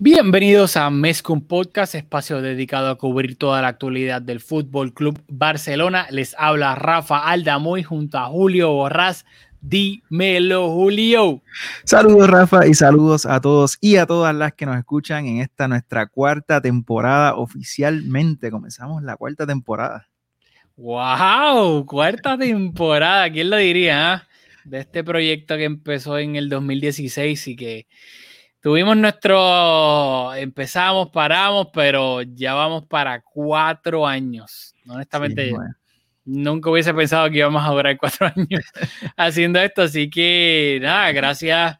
[0.00, 6.08] Bienvenidos a Mezcum Podcast, espacio dedicado a cubrir toda la actualidad del Fútbol Club Barcelona.
[6.10, 9.24] Les habla Rafa Aldamoy junto a Julio Borrás.
[9.60, 11.42] Dímelo, Julio.
[11.84, 15.68] Saludos, Rafa, y saludos a todos y a todas las que nos escuchan en esta
[15.68, 17.36] nuestra cuarta temporada.
[17.36, 20.08] Oficialmente comenzamos la cuarta temporada.
[20.76, 21.86] ¡Wow!
[21.86, 24.12] Cuarta temporada, ¿quién lo diría?
[24.12, 24.28] Ah?
[24.64, 27.86] De este proyecto que empezó en el 2016 y que
[28.64, 34.74] Tuvimos nuestro, empezamos, paramos, pero ya vamos para cuatro años.
[34.88, 35.52] Honestamente,
[36.24, 38.62] nunca hubiese pensado que íbamos a durar cuatro años
[39.18, 39.82] haciendo esto.
[39.82, 41.78] Así que nada, gracias,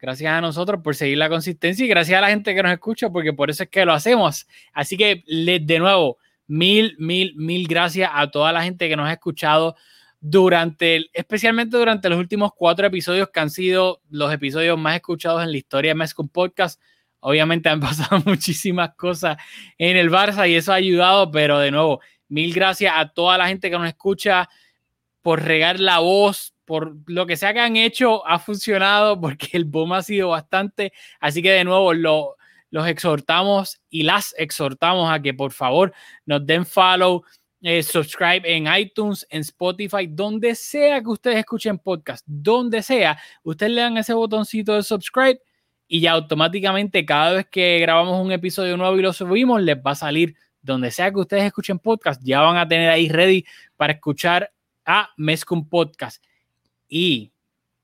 [0.00, 3.10] gracias a nosotros por seguir la consistencia y gracias a la gente que nos escucha,
[3.10, 4.46] porque por eso es que lo hacemos.
[4.72, 6.16] Así que de nuevo,
[6.46, 9.76] mil, mil, mil gracias a toda la gente que nos ha escuchado
[10.24, 15.50] durante, especialmente durante los últimos cuatro episodios que han sido los episodios más escuchados en
[15.50, 16.80] la historia de Mezcum Podcast.
[17.18, 19.36] Obviamente han pasado muchísimas cosas
[19.76, 23.48] en el Barça y eso ha ayudado, pero de nuevo, mil gracias a toda la
[23.48, 24.48] gente que nos escucha
[25.22, 29.64] por regar la voz, por lo que sea que han hecho, ha funcionado porque el
[29.64, 30.92] boom ha sido bastante.
[31.18, 32.36] Así que de nuevo, lo,
[32.70, 35.92] los exhortamos y las exhortamos a que por favor
[36.26, 37.24] nos den follow
[37.62, 43.72] eh, subscribe en iTunes, en Spotify, donde sea que ustedes escuchen podcast, donde sea, ustedes
[43.72, 45.40] le dan ese botoncito de subscribe
[45.86, 49.92] y ya automáticamente cada vez que grabamos un episodio nuevo y lo subimos, les va
[49.92, 53.44] a salir donde sea que ustedes escuchen podcast, ya van a tener ahí ready
[53.76, 54.52] para escuchar
[54.84, 56.24] a Mezcum Podcast.
[56.88, 57.32] Y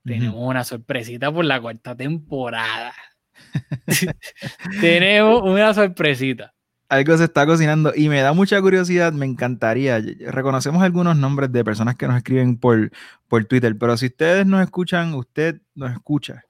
[0.03, 2.93] tenemos una sorpresita por la cuarta temporada.
[4.81, 6.53] tenemos una sorpresita
[6.89, 10.01] algo se está cocinando y me da mucha curiosidad, me encantaría.
[10.27, 12.91] Reconocemos algunos nombres de personas que nos escriben por,
[13.27, 16.43] por Twitter, pero si ustedes nos escuchan, usted nos escucha.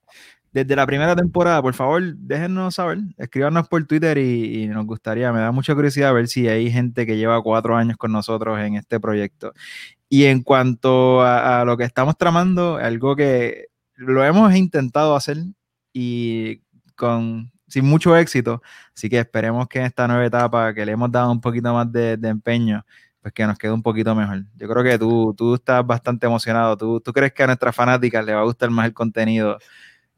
[0.51, 5.41] Desde la primera temporada, por favor, déjenos saber, escríbanos por Twitter y, nos gustaría, me
[5.41, 8.99] da mucha curiosidad ver si hay gente que lleva cuatro años con nosotros en este
[8.99, 9.53] proyecto.
[10.07, 15.37] Y en cuanto a, a lo que estamos tramando, algo que lo hemos intentado hacer
[15.93, 16.61] y
[16.95, 18.61] con sin mucho éxito.
[18.95, 21.91] Así que esperemos que en esta nueva etapa que le hemos dado un poquito más
[21.91, 22.85] de, empeño,
[23.21, 24.43] pues que nos quede un poquito mejor.
[24.55, 26.77] Yo creo que tú, tú estás bastante emocionado.
[26.77, 29.57] ¿Tú, ¿Tú crees que a nuestras fanáticas le va a gustar más el contenido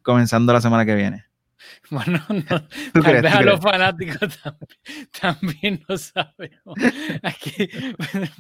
[0.02, 1.31] comenzando la semana que viene?
[1.90, 2.68] Bueno, no,
[3.04, 4.40] tal vez a los fanáticos
[5.22, 6.76] también, lo sabemos.
[7.24, 7.70] Aquí,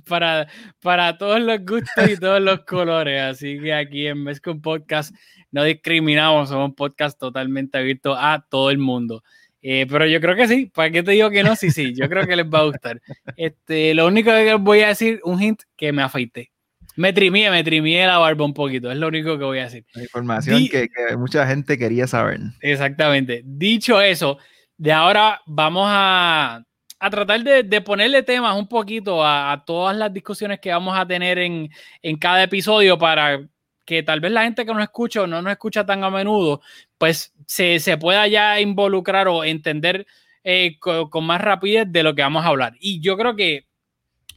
[0.08, 0.48] para,
[0.82, 3.22] para todos los gustos y todos los colores.
[3.22, 5.14] Así que aquí en un Podcast
[5.52, 9.24] no discriminamos, somos un podcast totalmente abierto a todo el mundo.
[9.62, 11.56] Eh, pero yo creo que sí, ¿para qué te digo que no?
[11.56, 13.02] Sí, sí, yo creo que les va a gustar.
[13.36, 16.52] Este, lo único que les voy a decir, un hint, que me afeité.
[16.96, 19.85] Me trimé, me trimé la barba un poquito, es lo único que voy a decir.
[19.96, 22.40] información que, mucha gente quería saber.
[22.62, 23.41] Exactamente.
[23.46, 24.38] Dicho eso,
[24.78, 26.63] de ahora vamos a,
[27.00, 30.97] a tratar de, de, ponerle temas un poquito a, a, todas las discusiones que vamos
[30.97, 31.69] a tener en,
[32.02, 33.40] en cada episodio para
[33.85, 36.62] que tal vez la gente que nos escucha o no nos escucha tan a menudo,
[36.97, 40.06] pues se, se pueda ya involucrar o entender
[40.44, 42.73] eh, con, más rapidez de lo que vamos a hablar.
[42.79, 43.68] Y yo creo que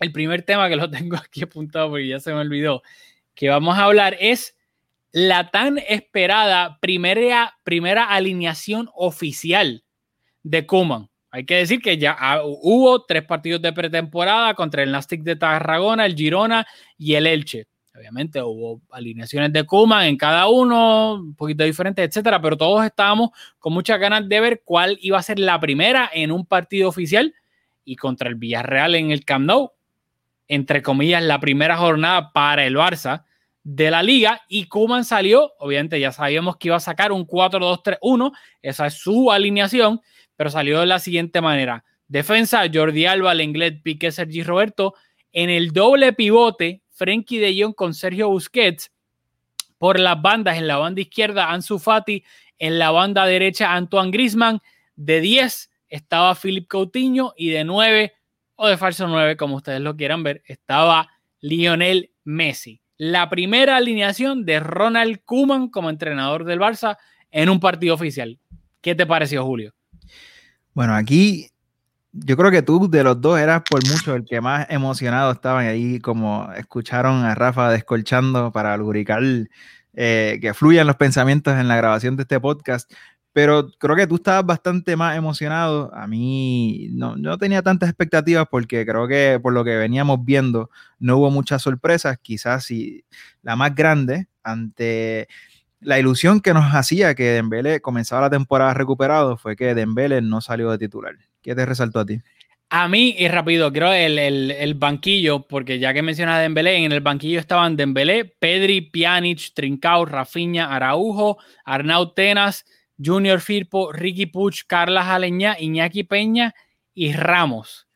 [0.00, 2.82] el primer tema que lo tengo aquí apuntado porque ya se me olvidó,
[3.34, 4.56] que vamos a hablar es
[5.12, 9.84] la tan esperada primera, primera alineación oficial
[10.42, 11.08] de Kuman.
[11.30, 16.06] Hay que decir que ya hubo tres partidos de pretemporada contra el Nastic de Tarragona,
[16.06, 16.66] el Girona
[16.96, 17.66] y el Elche.
[17.96, 23.30] Obviamente hubo alineaciones de Kuma en cada uno, un poquito diferentes, etcétera, pero todos estábamos
[23.60, 27.34] con muchas ganas de ver cuál iba a ser la primera en un partido oficial
[27.84, 29.72] y contra el Villarreal en el Camp Nou,
[30.48, 33.24] entre comillas, la primera jornada para el Barça
[33.62, 38.32] de la liga y Kuman salió, obviamente ya sabíamos que iba a sacar un 4-2-3-1,
[38.60, 40.00] esa es su alineación,
[40.36, 41.84] pero salió de la siguiente manera.
[42.08, 44.94] Defensa, Jordi Alba, Lenglet, Piqué, Sergi Roberto.
[45.32, 48.92] En el doble pivote, Frenkie de Jong con Sergio Busquets.
[49.78, 52.22] Por las bandas, en la banda izquierda, Ansu Fati.
[52.58, 54.60] En la banda derecha, Antoine Grisman.
[54.96, 57.32] De 10 estaba Philip Coutinho.
[57.36, 58.12] Y de 9,
[58.56, 61.08] o de falso 9, como ustedes lo quieran ver, estaba
[61.40, 62.80] Lionel Messi.
[62.96, 66.96] La primera alineación de Ronald Koeman como entrenador del Barça
[67.30, 68.38] en un partido oficial.
[68.80, 69.74] ¿Qué te pareció, Julio?
[70.72, 71.50] Bueno, aquí
[72.12, 75.66] yo creo que tú de los dos eras por mucho el que más emocionado estaban
[75.66, 79.22] ahí, como escucharon a Rafa descolchando para lubricar
[79.94, 82.90] eh, que fluyan los pensamientos en la grabación de este podcast.
[83.34, 85.92] Pero creo que tú estabas bastante más emocionado.
[85.92, 90.70] A mí no, no tenía tantas expectativas porque creo que por lo que veníamos viendo
[91.00, 92.16] no hubo muchas sorpresas.
[92.22, 93.04] Quizás si
[93.42, 95.26] la más grande ante
[95.80, 100.40] la ilusión que nos hacía que Dembélé comenzaba la temporada recuperado fue que Dembélé no
[100.40, 101.16] salió de titular.
[101.42, 102.20] ¿Qué te resaltó a ti?
[102.70, 106.92] A mí, y rápido, creo el, el, banquillo, porque ya que mencionas a Dembélé, en
[106.92, 112.64] el banquillo estaban Dembélé, Pedri, Pjanic, Trincao, Rafinha, Araujo, Arnau Tenas,
[113.02, 116.54] Junior Firpo, Ricky Puch, Carla Jaleña, Iñaki Peña
[116.94, 117.88] y Ramos.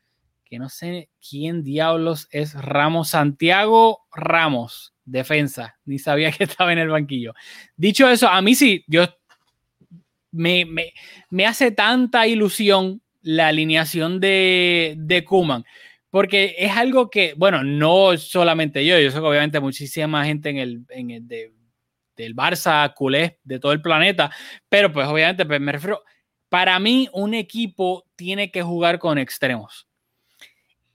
[0.45, 3.09] Que no sé quién diablos es Ramos.
[3.09, 5.77] Santiago Ramos, defensa.
[5.85, 7.33] Ni sabía que estaba en el banquillo.
[7.75, 9.05] Dicho eso, a mí sí, yo
[10.31, 10.93] me, me,
[11.29, 15.65] me hace tanta ilusión la alineación de, de Kuman.
[16.09, 20.57] Porque es algo que, bueno, no solamente yo, yo sé que obviamente muchísima gente en
[20.57, 21.27] el, en el
[22.23, 24.31] del Barça, culé, de todo el planeta,
[24.67, 26.03] pero pues obviamente pues, me refiero,
[26.49, 29.87] para mí un equipo tiene que jugar con extremos.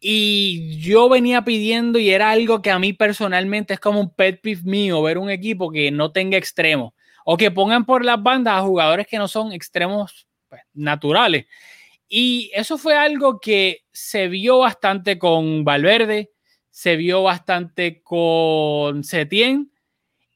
[0.01, 4.41] Y yo venía pidiendo y era algo que a mí personalmente es como un pet
[4.43, 6.93] peeve mío, ver un equipo que no tenga extremos
[7.25, 11.47] o que pongan por las bandas a jugadores que no son extremos pues, naturales.
[12.07, 16.33] Y eso fue algo que se vio bastante con Valverde,
[16.71, 19.71] se vio bastante con Setien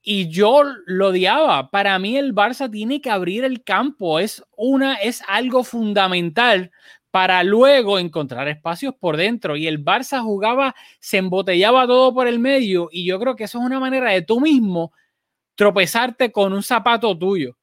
[0.03, 1.71] y yo lo odiaba.
[1.71, 6.71] Para mí el Barça tiene que abrir el campo, es una es algo fundamental
[7.11, 12.39] para luego encontrar espacios por dentro y el Barça jugaba, se embotellaba todo por el
[12.39, 14.93] medio y yo creo que eso es una manera de tú mismo
[15.55, 17.59] tropezarte con un zapato tuyo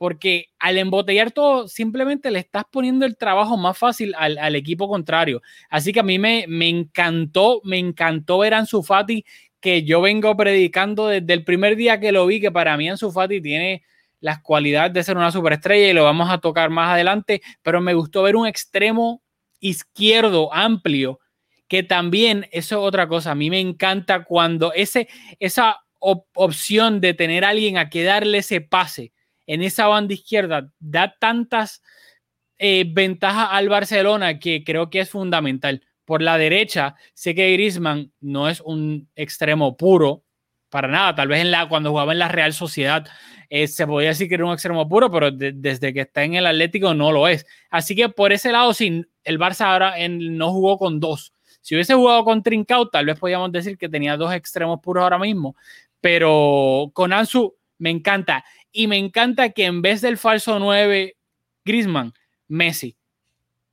[0.00, 5.42] porque al embotellar todo, simplemente le estás poniendo el trabajo más fácil al, equipo contrario.
[5.68, 9.26] Así que a mí me, me, encantó, me encantó ver a Ansu Fati,
[9.60, 13.12] que yo vengo predicando desde el primer día que lo vi, que para mí Ansu
[13.12, 13.82] Fati tiene
[14.20, 17.94] las cualidades de ser una superestrella y lo vamos a tocar más adelante, pero me
[17.94, 19.22] gustó ver un extremo
[19.60, 21.20] izquierdo amplio,
[21.68, 25.08] que también, eso es otra cosa, a mí me encanta cuando ese,
[25.38, 29.12] esa opción de tener a alguien a que darle ese pase,
[29.46, 31.82] en esa banda izquierda da tantas
[32.58, 35.82] eh, ventajas al Barcelona que creo que es fundamental.
[36.10, 40.24] Por la derecha, sé que Griezmann no es un extremo puro,
[40.68, 41.14] para nada.
[41.14, 43.06] Tal vez en la, cuando jugaba en la Real Sociedad
[43.48, 46.46] eh, se podía decir que era un extremo puro, pero desde que está en el
[46.46, 47.46] Atlético no lo es.
[47.70, 51.32] Así que por ese lado, sí, el Barça ahora no jugó con dos.
[51.60, 55.20] Si hubiese jugado con Trincao, tal vez podríamos decir que tenía dos extremos puros ahora
[55.20, 55.54] mismo,
[56.00, 58.44] pero con Ansu me encanta.
[58.72, 61.16] Y me encanta que en vez del falso 9,
[61.64, 62.12] Grisman,
[62.48, 62.96] Messi.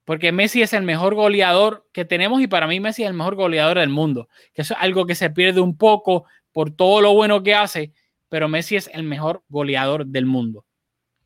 [0.07, 3.35] Porque Messi es el mejor goleador que tenemos y para mí Messi es el mejor
[3.35, 4.29] goleador del mundo.
[4.53, 6.23] Que eso es algo que se pierde un poco
[6.53, 7.91] por todo lo bueno que hace,
[8.29, 10.63] pero Messi es el mejor goleador del mundo.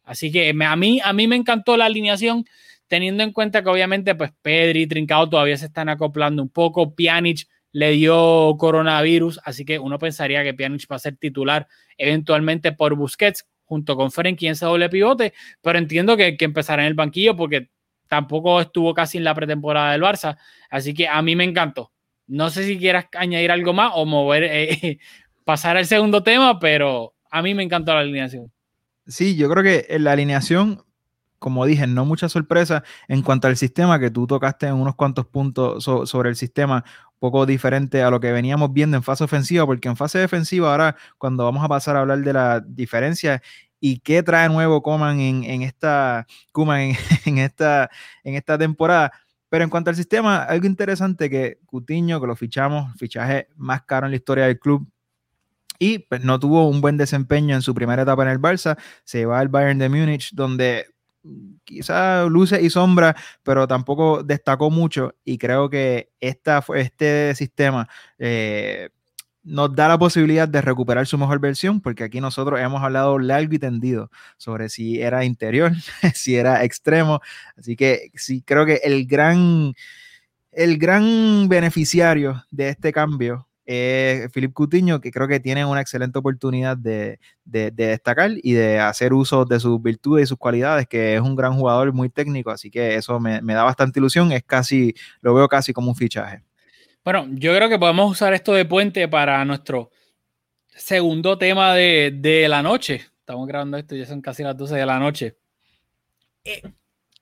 [0.03, 2.43] Así que a mí, a mí me encantó la alineación,
[2.87, 6.95] teniendo en cuenta que obviamente pues Pedri y Trincao todavía se están acoplando un poco.
[6.95, 11.67] Pjanic le dio coronavirus, así que uno pensaría que Pjanic va a ser titular
[11.99, 16.81] eventualmente por Busquets, junto con Frenkie en ese doble pivote, pero entiendo que, que empezará
[16.81, 17.69] en el banquillo porque
[18.11, 20.37] tampoco estuvo casi en la pretemporada del Barça,
[20.69, 21.93] así que a mí me encantó.
[22.27, 24.99] No sé si quieras añadir algo más o mover, eh,
[25.45, 28.51] pasar al segundo tema, pero a mí me encantó la alineación.
[29.07, 30.83] Sí, yo creo que la alineación,
[31.39, 35.25] como dije, no mucha sorpresa en cuanto al sistema, que tú tocaste en unos cuantos
[35.27, 36.83] puntos sobre el sistema,
[37.17, 40.97] poco diferente a lo que veníamos viendo en fase ofensiva, porque en fase defensiva ahora
[41.17, 43.41] cuando vamos a pasar a hablar de la diferencia
[43.81, 46.25] y qué trae nuevo Coman en, en esta
[47.25, 47.89] en, esta
[48.23, 49.11] en esta temporada.
[49.49, 54.05] Pero en cuanto al sistema, algo interesante que Cutiño, que lo fichamos, fichaje más caro
[54.05, 54.87] en la historia del club,
[55.77, 59.25] y pues, no tuvo un buen desempeño en su primera etapa en el Barça, se
[59.25, 60.85] va al Bayern de Múnich, donde
[61.63, 68.89] quizá luce y sombra, pero tampoco destacó mucho y creo que esta, este sistema eh,
[69.43, 73.53] nos da la posibilidad de recuperar su mejor versión, porque aquí nosotros hemos hablado largo
[73.53, 75.71] y tendido sobre si era interior,
[76.13, 77.21] si era extremo,
[77.57, 79.73] así que sí creo que el gran,
[80.51, 86.19] el gran beneficiario de este cambio es Philip Cutiño, que creo que tiene una excelente
[86.19, 91.21] oportunidad de, destacar y de hacer uso de sus virtudes y sus cualidades, que es
[91.21, 95.33] un gran jugador muy técnico, así que eso me, da bastante ilusión, es casi, lo
[95.33, 96.43] veo casi como un fichaje.
[97.03, 99.89] Bueno, yo creo que podemos usar esto de puente para nuestro
[100.67, 103.07] segundo tema de, la noche.
[103.19, 105.37] Estamos grabando esto, ya son casi las 12 de la noche.
[106.43, 106.61] Eh,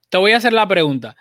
[0.09, 1.15] te voy a hacer la pregunta.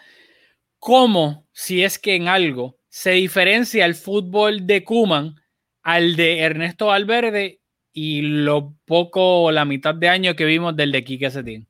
[0.81, 5.37] ¿Cómo, si es que en algo, se diferencia el fútbol de Kuman
[5.83, 7.61] al de Ernesto Valverde
[7.93, 11.69] y lo poco o la mitad de año que vimos del de Quique Setién.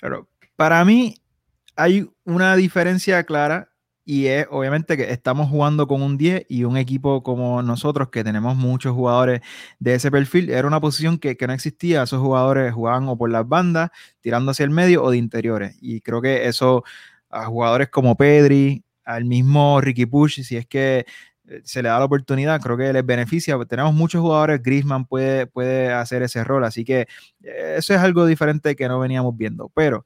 [0.00, 1.14] Claro, para mí
[1.76, 3.73] hay una diferencia clara
[4.04, 8.22] Y es obviamente que estamos jugando con un 10 y un equipo como nosotros, que
[8.22, 9.40] tenemos muchos jugadores
[9.78, 12.02] de ese perfil, era una posición que, que no existía.
[12.02, 15.76] Esos jugadores jugaban o por las bandas, tirando hacia el medio o de interiores.
[15.80, 16.84] Y creo que eso
[17.30, 21.06] a jugadores como Pedri, al mismo Ricky Push, si es que
[21.48, 23.58] eh, se le da la oportunidad, creo que les beneficia.
[23.66, 27.06] Tenemos muchos jugadores, Griezmann puede, puede hacer ese rol, así que
[27.42, 29.70] eh, eso es algo diferente que no veníamos viendo.
[29.74, 30.04] Pero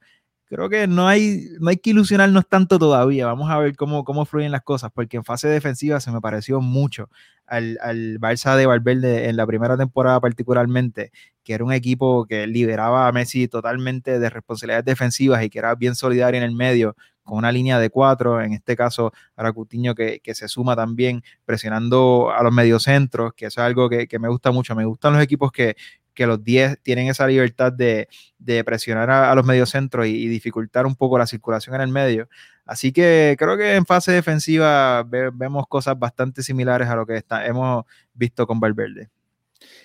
[0.49, 3.27] creo que no hay, no hay que ilusionarnos tanto todavía.
[3.27, 6.59] Vamos a ver cómo, cómo fluyen las cosas, porque en fase defensiva se me pareció
[6.59, 7.09] mucho
[7.45, 11.11] al, al Barça de Valverde en la primera temporada particularmente,
[11.43, 15.75] que era un equipo que liberaba a Messi totalmente de responsabilidades defensivas y que era
[15.75, 19.93] bien solidario en el medio, con una línea de cuatro, en este caso para Cutiño
[19.93, 24.17] que, que, se suma también presionando a los mediocentros, que eso es algo que, que
[24.17, 24.75] me gusta mucho.
[24.75, 25.75] Me gustan los equipos que,
[26.19, 28.09] que los 10 tienen esa libertad de,
[28.39, 31.87] de presionar a, a, los mediocentros y, y, dificultar un poco la circulación en el
[31.87, 32.27] medio.
[32.65, 37.15] Así que creo que en fase defensiva ve, vemos cosas bastante similares a lo que
[37.15, 39.07] está, hemos visto con Valverde.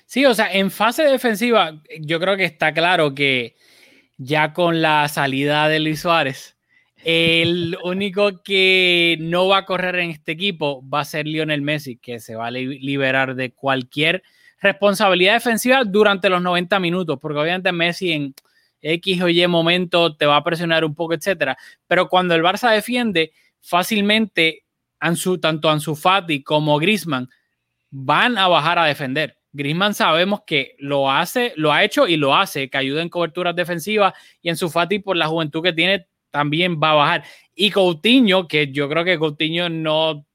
[0.07, 3.55] Sí, o sea, en fase defensiva yo creo que está claro que
[4.19, 6.57] ya con la salida de Luis Suárez,
[7.05, 11.97] el único que no va a correr en este equipo va a ser Lionel Messi,
[11.97, 14.25] que se va a liberar de cualquier
[14.65, 18.35] responsabilidad defensiva durante los 90 minutos, porque obviamente Messi en
[18.81, 21.57] X o Y momento te va a presionar un poco, etcétera.
[21.87, 24.65] Pero cuando el Barça defiende, fácilmente
[25.41, 27.29] tanto Ansu Fati como Griezmann
[27.91, 29.37] van a bajar a defender.
[29.53, 33.55] Griezmann sabemos que lo hace, lo ha hecho y lo hace, que ayuda en coberturas
[33.55, 37.25] defensivas y en Fati por la juventud que tiene también va a bajar.
[37.55, 40.27] Y Coutinho, que yo creo que Coutinho no,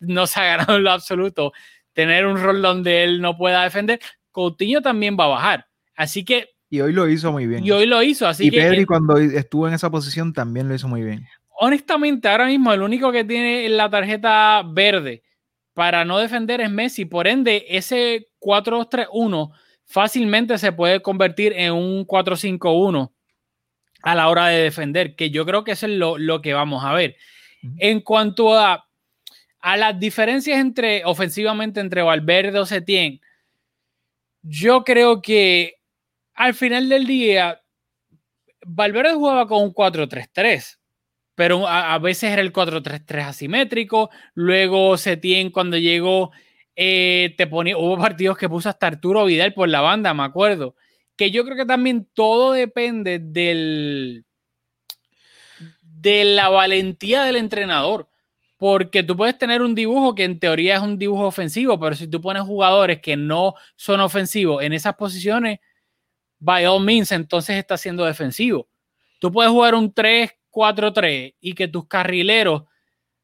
[0.00, 1.52] no se ha ganado en lo absoluto
[1.96, 3.98] tener un rol donde él no pueda defender,
[4.30, 5.66] Coutinho también va a bajar.
[5.96, 6.50] Así que.
[6.68, 7.64] Y hoy lo hizo muy bien.
[7.64, 8.58] Y hoy lo hizo, así y que.
[8.58, 11.26] Pedri, cuando estuvo en esa posición, también lo hizo muy bien.
[11.58, 15.22] Honestamente, ahora mismo el único que tiene la tarjeta verde
[15.72, 17.06] para no defender es Messi.
[17.06, 19.52] Por ende, ese 4-2-3-1
[19.86, 23.10] fácilmente se puede convertir en un 4-5-1
[24.02, 26.84] a la hora de defender, que yo creo que eso es lo, lo que vamos
[26.84, 27.16] a ver.
[27.78, 28.85] En cuanto a
[29.66, 33.20] a las diferencias entre ofensivamente entre Valverde o Setien,
[34.42, 35.80] yo creo que
[36.34, 37.60] al final del día
[38.64, 40.78] Valverde jugaba con un 4-3-3,
[41.34, 44.08] pero a, veces era el 4-3-3 asimétrico.
[44.34, 46.30] Luego Setien cuando llegó
[46.76, 50.76] eh, te ponía, hubo partidos que puso hasta Arturo Vidal por la banda, me acuerdo.
[51.16, 54.26] Que yo creo que también todo depende del
[55.80, 58.08] de la valentía del entrenador
[58.56, 62.08] porque tú puedes tener un dibujo que en teoría es un dibujo ofensivo, pero si
[62.08, 65.60] tú pones jugadores que no son ofensivos en esas posiciones,
[66.38, 68.68] by all means, entonces está siendo defensivo.
[69.20, 72.64] Tú puedes jugar un 3-4-3 y que tus carrileros,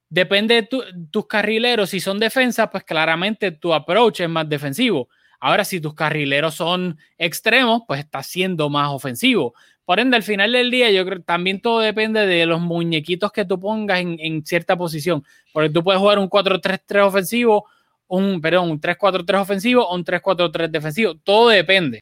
[0.09, 5.09] depende de tu, tus carrileros, si son defensas, pues claramente tu approach es más defensivo.
[5.41, 9.55] Ahora, si tus carrileros son extremos, pues está siendo más ofensivo.
[9.85, 13.33] Por ende, al final del día, yo creo que también todo depende de los muñequitos
[13.33, 15.25] que tú pongas en, cierta posición.
[15.53, 17.67] Porque tú puedes jugar un 4-3-3 ofensivo,
[18.07, 21.17] un, perdón, un 3-4-3 ofensivo o un 3-4-3 defensivo.
[21.17, 22.01] Todo depende.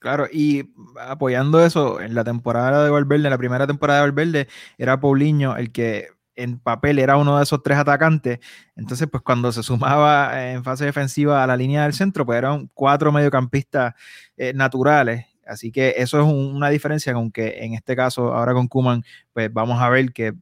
[0.00, 0.64] Claro, y
[0.98, 5.56] apoyando eso, en la temporada de Valverde, en la primera temporada de Valverde, era Paulinho
[5.56, 8.38] el que en papel era uno de esos tres atacantes.
[8.76, 12.70] Entonces, pues cuando se sumaba en fase defensiva a la línea del centro, pues eran
[12.74, 13.94] cuatro mediocampistas
[14.36, 18.68] eh, naturales Así que eso es un, una diferencia, aunque en este caso, ahora con
[18.68, 19.02] Kuman,
[19.32, 20.32] pues vamos a ver que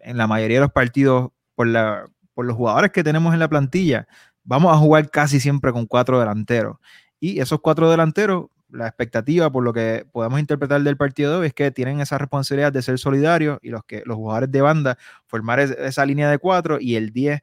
[0.00, 4.08] en la mayoría de los partidos, por, los jugadores que tenemos en la plantilla,
[4.42, 6.78] vamos a jugar casi siempre con cuatro delanteros.
[7.20, 11.54] Y esos cuatro delanteros, la expectativa, por lo que podemos interpretar del partido de es
[11.54, 15.60] que tienen esa responsabilidad de ser solidarios y los, que, los jugadores de banda formar
[15.60, 17.40] esa línea de cuatro y el 10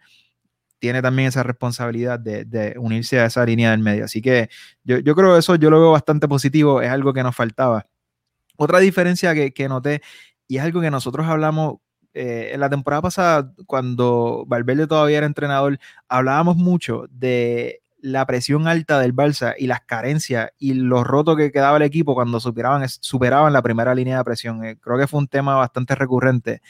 [0.85, 4.05] tiene también esa responsabilidad de, unirse a esa línea del medio.
[4.05, 4.51] Así que
[4.83, 7.87] yo, yo, creo eso yo lo veo bastante positivo, es algo que nos faltaba.
[8.55, 10.03] Otra diferencia que, noté,
[10.47, 11.77] y es algo que nosotros hablamos
[12.13, 18.67] eh, en la temporada pasada, cuando Valverde todavía era entrenador, hablábamos mucho de la presión
[18.67, 22.87] alta del Barça y las carencias y lo roto que quedaba el equipo cuando superaban,
[22.87, 24.63] superaban la primera línea de presión.
[24.63, 26.61] Eh, creo que fue un tema bastante recurrente.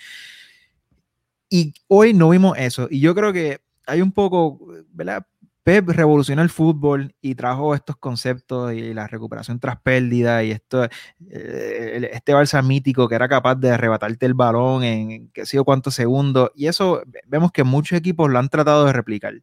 [1.49, 2.87] Y hoy no vimos eso.
[2.89, 4.59] Y yo creo que hay un poco,
[4.91, 5.25] ¿verdad?
[5.65, 10.83] Pep revolucionó el fútbol y trajo estos conceptos y la recuperación tras pérdida y esto,
[10.83, 15.95] eh, este Barça mítico que era capaz de arrebatarte el balón en qué sé cuántos
[15.95, 16.51] segundos.
[16.53, 19.33] Y eso vemos que muchos equipos lo han tratado de replicar.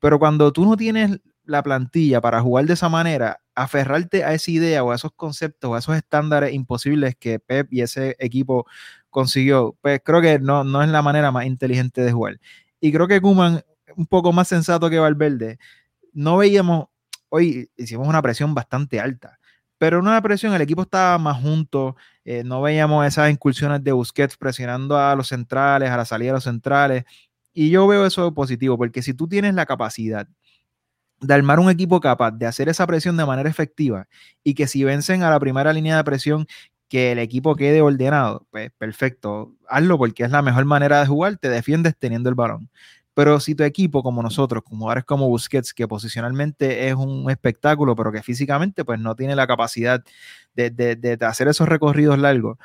[0.00, 4.50] Pero cuando tú no tienes la plantilla para jugar de esa manera, aferrarte a esa
[4.50, 8.66] idea o a esos conceptos o a esos estándares imposibles que Pep y ese equipo
[9.10, 12.40] consiguió, pues creo que no, no es la manera más inteligente de jugar.
[12.80, 13.62] Y creo que Kuman,
[13.96, 15.58] un poco más sensato que Valverde,
[16.12, 16.86] no veíamos,
[17.28, 19.38] hoy hicimos una presión bastante alta,
[19.78, 23.92] pero en una presión el equipo estaba más junto, eh, no veíamos esas incursiones de
[23.92, 27.04] Busquets presionando a los centrales, a la salida de los centrales,
[27.52, 30.28] y yo veo eso positivo, porque si tú tienes la capacidad
[31.20, 34.08] de armar un equipo capaz de hacer esa presión de manera efectiva
[34.42, 36.46] y que si vencen a la primera línea de presión,
[36.88, 41.38] que el equipo quede ordenado, pues perfecto, hazlo porque es la mejor manera de jugar,
[41.38, 42.68] te defiendes teniendo el balón.
[43.14, 47.30] Pero si tu equipo, como nosotros, como ahora es como Busquets, que posicionalmente es un
[47.30, 50.02] espectáculo, pero que físicamente pues no tiene la capacidad
[50.54, 52.58] de, de hacer esos recorridos largos,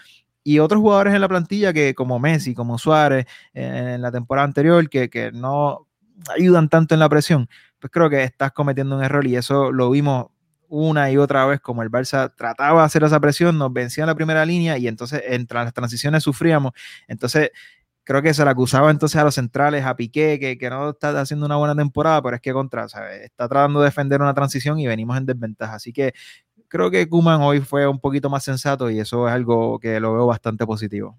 [0.48, 4.90] y otros jugadores en la plantilla que como Messi, como Suárez en la temporada anterior,
[4.90, 5.90] que, que no
[6.34, 7.50] ayudan tanto en la presión,
[7.80, 10.28] pues creo que estás cometiendo un error y eso lo vimos
[10.70, 14.08] una y otra vez como el Barça trataba de hacer esa presión, nos vencía en
[14.08, 16.72] la primera línea y entonces entre las transiciones sufríamos.
[17.10, 17.52] Entonces
[18.08, 21.20] creo que se le acusaba entonces a los centrales, a Piqué, que, que no está
[21.20, 23.24] haciendo una buena temporada, pero es que contra, ¿sabes?
[23.24, 25.76] está tratando de defender una transición y venimos en desventaja.
[25.76, 26.14] Así que
[26.70, 30.14] creo que Kuman hoy fue un poquito más sensato y eso es algo que lo
[30.14, 31.18] veo bastante positivo.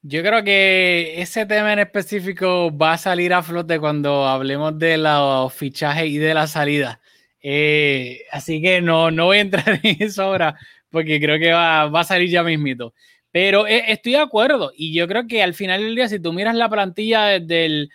[0.00, 4.96] Yo creo que ese tema en específico va a salir a flote cuando hablemos de
[4.96, 7.00] los fichajes y de la salida.
[7.42, 10.56] Eh, así que no, no voy a entrar en eso ahora
[10.88, 12.94] porque creo que va, va a salir ya mismito.
[13.34, 16.32] Pero eh, estoy de acuerdo y yo creo que al final del día, si tú
[16.32, 17.88] miras la plantilla desde,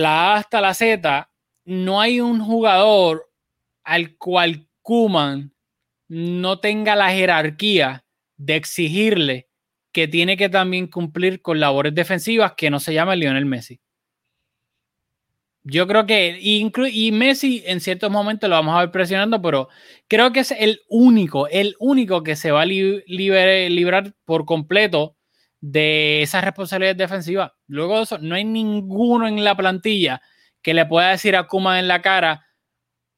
[0.00, 1.30] la A hasta la Z,
[1.66, 3.30] no hay un jugador
[3.84, 5.52] al cual Kuman
[6.08, 8.06] no tenga la jerarquía
[8.38, 9.50] de exigirle
[9.92, 13.82] que tiene que también cumplir con labores defensivas que no se llama Lionel Messi.
[15.64, 19.68] Yo creo que, y Messi en ciertos momentos lo vamos a ver presionando, pero
[20.06, 25.16] creo que es el único, el único que se va a librar por completo
[25.60, 27.52] de esas responsabilidades defensivas.
[27.66, 30.22] Luego de eso, no hay ninguno en la plantilla
[30.62, 32.46] que le pueda decir a Kuma en la cara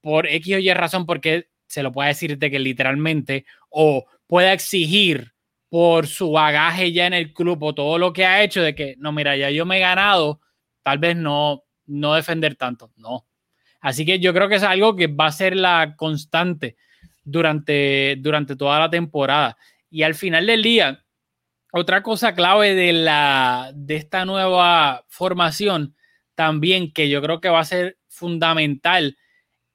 [0.01, 4.53] por X o Y razón, porque se lo puede decir de que literalmente, o pueda
[4.53, 5.35] exigir
[5.69, 8.97] por su bagaje ya en el club o todo lo que ha hecho de que,
[8.99, 10.41] no, mira, ya yo me he ganado,
[10.83, 13.27] tal vez no, no defender tanto, no.
[13.81, 16.77] Así que yo creo que es algo que va a ser la constante
[17.25, 19.57] durante, durante toda la temporada.
[19.91, 21.05] Y al final del día,
[21.73, 25.97] otra cosa clave de, la, de esta nueva formación
[26.35, 29.19] también que yo creo que va a ser fundamental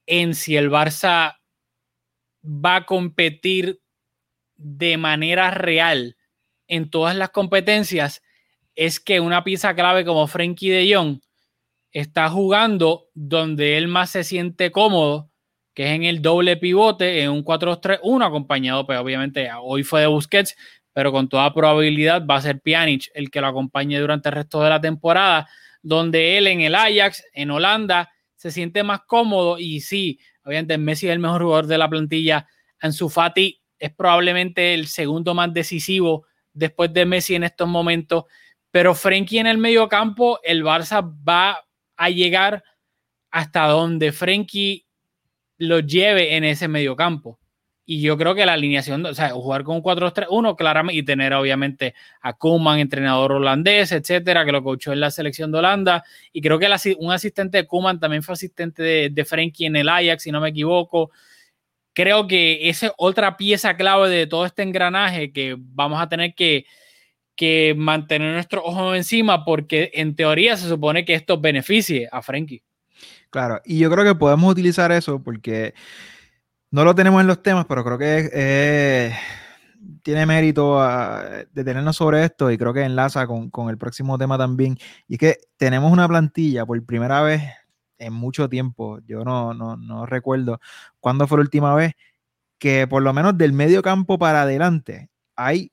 [0.06, 1.38] en si el Barça
[2.44, 3.82] va a competir
[4.56, 6.18] de manera real
[6.68, 8.22] en todas las competencias
[8.76, 11.20] es que una pieza clave como Frankie de Jong
[12.00, 15.30] está jugando donde él más se siente cómodo,
[15.74, 20.08] que es en el doble pivote, en un 4-3-1, acompañado, pues obviamente hoy fue de
[20.08, 20.56] Busquets,
[20.94, 24.62] pero con toda probabilidad va a ser Pjanic el que lo acompañe durante el resto
[24.62, 25.48] de la temporada,
[25.82, 31.08] donde él en el Ajax, en Holanda, se siente más cómodo y sí, Obviamente Messi
[31.08, 32.48] es el mejor jugador de la plantilla.
[32.80, 38.26] Ansu Fati es probablemente el segundo más decisivo después de Messi en estos momentos.
[38.70, 41.65] Pero Frenkie en el medio campo, el Barça va
[41.98, 42.64] a llegar
[43.32, 44.86] hasta donde Frenkie
[45.58, 47.40] lo lleve en ese medio campo.
[47.88, 51.94] Y yo creo que la alineación, o sea, jugar con 4-3-1, claramente, y tener obviamente
[52.22, 56.04] a Kuman, entrenador holandés, etcétera, que lo coachó en la selección de Holanda.
[56.34, 60.24] Y creo que un asistente de Kuman también fue asistente de, de en el Ajax,
[60.24, 61.12] si no me equivoco.
[61.94, 66.34] Creo que esa es otra pieza clave de todo este engranaje que vamos a tener
[66.34, 66.66] que,
[67.36, 72.64] que mantener nuestro ojo encima, porque en teoría se supone que esto beneficie a Frenkie.
[73.30, 75.74] Claro, y yo creo que podemos utilizar eso porque
[76.72, 79.14] no lo tenemos en los temas, pero creo que eh,
[80.04, 80.80] tiene mérito
[81.52, 84.78] detenernos sobre esto y creo que enlaza con, el próximo tema también.
[85.08, 87.44] Y es que tenemos una plantilla por primera vez
[87.98, 89.00] en mucho tiempo.
[89.06, 90.60] Yo no, no, recuerdo
[91.00, 91.94] cuándo fue la última vez
[92.58, 95.72] que por lo menos del medio campo para adelante hay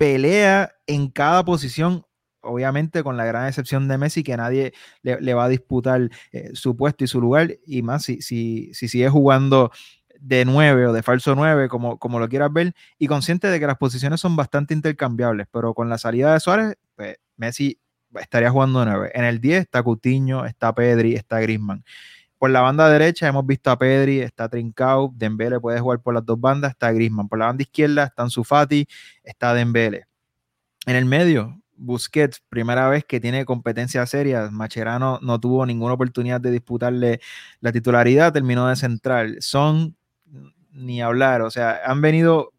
[0.00, 2.06] pelea en cada posición
[2.40, 6.74] obviamente con la gran excepción de Messi, que nadie le, va a disputar eh, su
[6.74, 9.70] puesto y su lugar, y más si, si, si sigue jugando
[10.18, 13.66] de 9 o de falso 9, como, como lo quieras ver, y consciente de que
[13.66, 17.78] las posiciones son bastante intercambiables, pero con la salida de Suárez, pues Messi
[18.18, 19.10] estaría jugando 9.
[19.12, 21.84] En el 10 está Coutinho, está Pedri, está Griezmann.
[22.40, 26.24] Por la banda derecha hemos visto a Pedri, está Trincao, Dembele puede jugar por las
[26.24, 27.28] dos bandas, está Griezmann.
[27.28, 28.88] Por la banda izquierda están Sufati,
[29.22, 30.06] está Dembele.
[30.86, 34.50] En el medio, Busquets, primera vez que tiene competencia seria.
[34.50, 37.20] Macherano no tuvo ninguna oportunidad de disputarle
[37.60, 39.36] la titularidad, terminó de central.
[39.40, 39.94] Son
[40.72, 42.54] ni hablar, o sea, han venido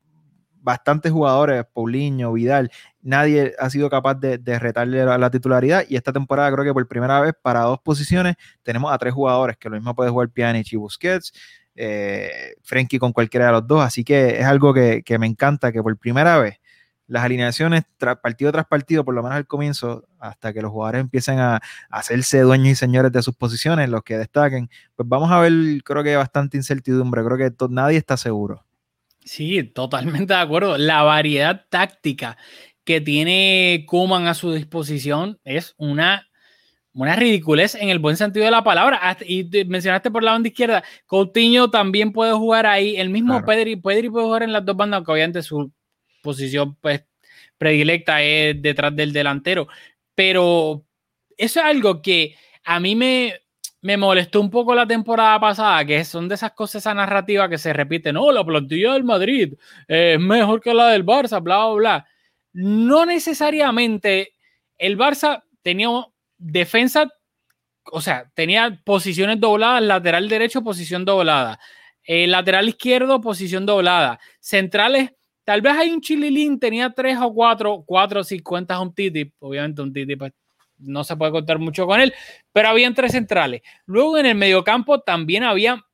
[0.61, 2.71] bastantes jugadores, Paulinho, Vidal,
[3.01, 7.19] nadie ha sido capaz de, retarle la, titularidad y esta temporada creo que por primera
[7.19, 10.75] vez para dos posiciones tenemos a tres jugadores, que lo mismo puede jugar Pjanic y
[10.75, 11.33] Busquets,
[11.75, 15.81] eh, Frenkie con cualquiera de los dos, así que es algo que, me encanta, que
[15.81, 16.59] por primera vez
[17.07, 17.83] las alineaciones
[18.21, 22.39] partido tras partido, por lo menos al comienzo, hasta que los jugadores empiecen a, hacerse
[22.39, 25.51] dueños y señores de sus posiciones, los que destaquen, pues vamos a ver,
[25.83, 28.63] creo que bastante incertidumbre, creo que nadie está seguro.
[29.23, 30.77] Sí, totalmente de acuerdo.
[30.77, 32.37] La variedad táctica
[32.83, 36.27] que tiene Kuman a su disposición es una,
[36.93, 39.17] una ridiculez en el buen sentido de la palabra.
[39.25, 42.95] Y mencionaste por la banda izquierda, Coutinho también puede jugar ahí.
[42.97, 45.71] El mismo Pedri, Pedri puede jugar en las dos bandas, aunque obviamente su
[46.23, 47.03] posición pues,
[47.57, 49.67] predilecta es detrás del delantero.
[50.15, 50.85] Pero
[51.37, 53.35] eso es algo que a mí me,
[53.81, 57.57] me molestó un poco la temporada pasada, que son de esas cosas, esa narrativa que
[57.57, 59.53] se repite, no, la plantilla del Madrid
[59.87, 62.07] es mejor que la del Barça, bla, bla, bla.
[62.53, 64.33] No necesariamente
[64.77, 65.89] el Barça tenía
[66.37, 67.09] defensa,
[67.91, 71.59] o sea, tenía posiciones dobladas, lateral derecho, posición doblada,
[72.03, 75.11] el lateral izquierdo, posición doblada, centrales,
[75.43, 79.81] tal vez hay un chililín, tenía tres o cuatro, cuatro si cuentas un Titi, obviamente
[79.81, 80.31] un Titi pues
[80.81, 82.13] no se puede contar mucho con él,
[82.51, 83.61] pero habían tres centrales.
[83.85, 85.85] Luego en el mediocampo también había,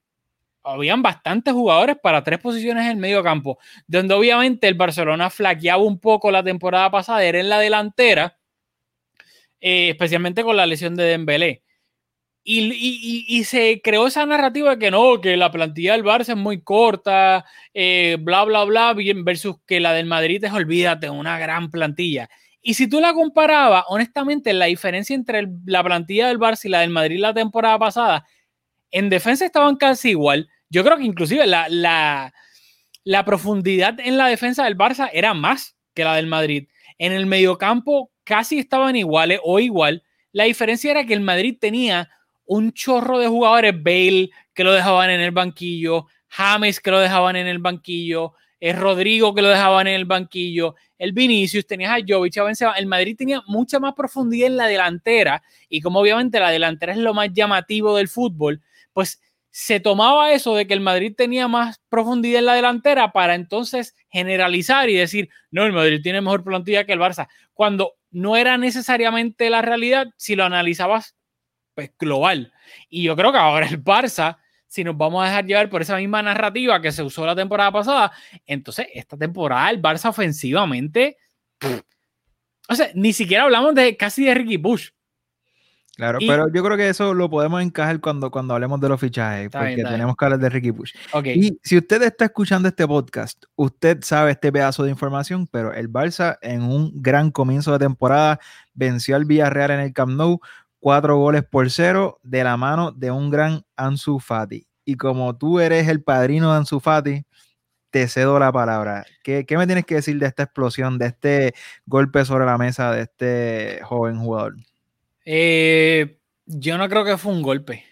[0.63, 5.99] habían bastantes jugadores para tres posiciones en el mediocampo, donde obviamente el Barcelona flaqueaba un
[5.99, 8.37] poco la temporada pasada, era en la delantera,
[9.59, 11.63] eh, especialmente con la lesión de Dembélé.
[12.49, 16.61] Y, se creó esa narrativa de que no, que la plantilla del Barça es muy
[16.61, 22.29] corta, eh, bla, bla, bla, versus que la del Madrid es, olvídate, una gran plantilla.
[22.61, 26.81] Y si tú la comparabas, honestamente, la diferencia entre la plantilla del Barça y la
[26.81, 28.25] del Madrid la temporada pasada,
[28.91, 30.49] en defensa estaban casi igual.
[30.69, 36.03] Yo creo que inclusive la, la, profundidad en la defensa del Barça era más que
[36.03, 36.67] la del Madrid.
[36.97, 40.03] En el mediocampo casi estaban iguales o igual.
[40.31, 42.09] La diferencia era que el Madrid tenía
[42.45, 47.35] un chorro de jugadores, Bale que lo dejaban en el banquillo, James que lo dejaban
[47.35, 52.03] en el banquillo, es Rodrigo que lo dejaban en el banquillo, el Vinicius, tenías a
[52.05, 56.49] Jovic, a el Madrid tenía mucha más profundidad en la delantera y como obviamente la
[56.49, 58.61] delantera es lo más llamativo del fútbol,
[58.93, 63.35] pues se tomaba eso de que el Madrid tenía más profundidad en la delantera para
[63.35, 68.35] entonces generalizar y decir, no, el Madrid tiene mejor plantilla que el Barça, cuando no
[68.37, 71.15] era necesariamente la realidad si lo analizabas
[71.73, 72.53] pues global.
[72.89, 75.97] Y yo creo que ahora el Barça si nos vamos a dejar llevar por esa
[75.97, 78.11] misma narrativa que se usó la temporada pasada,
[78.45, 81.17] entonces esta temporada el Barça ofensivamente,
[82.69, 84.89] o sea, ni siquiera hablamos de casi de Ricky Bush.
[85.97, 89.49] Claro, pero yo creo que eso lo podemos encajar cuando, cuando hablemos de los fichajes,
[89.49, 90.93] porque tenemos que hablar de Ricky Bush.
[91.23, 95.91] Y si usted está escuchando este podcast, usted sabe este pedazo de información, pero el
[95.91, 98.39] Barça en un gran comienzo de temporada
[98.75, 100.39] venció al Villarreal en el Camp Nou
[100.87, 104.69] cuatro goles por cero de la mano de un gran Ansu Fati.
[104.85, 107.25] Y como tú eres el padrino de Ansu Fati,
[107.89, 109.05] te cedo la palabra.
[109.21, 111.53] ¿Qué, me tienes que decir de esta explosión, de este
[111.85, 114.55] golpe sobre la mesa de este joven jugador?
[115.25, 117.83] Eh, yo no creo que fue un golpe.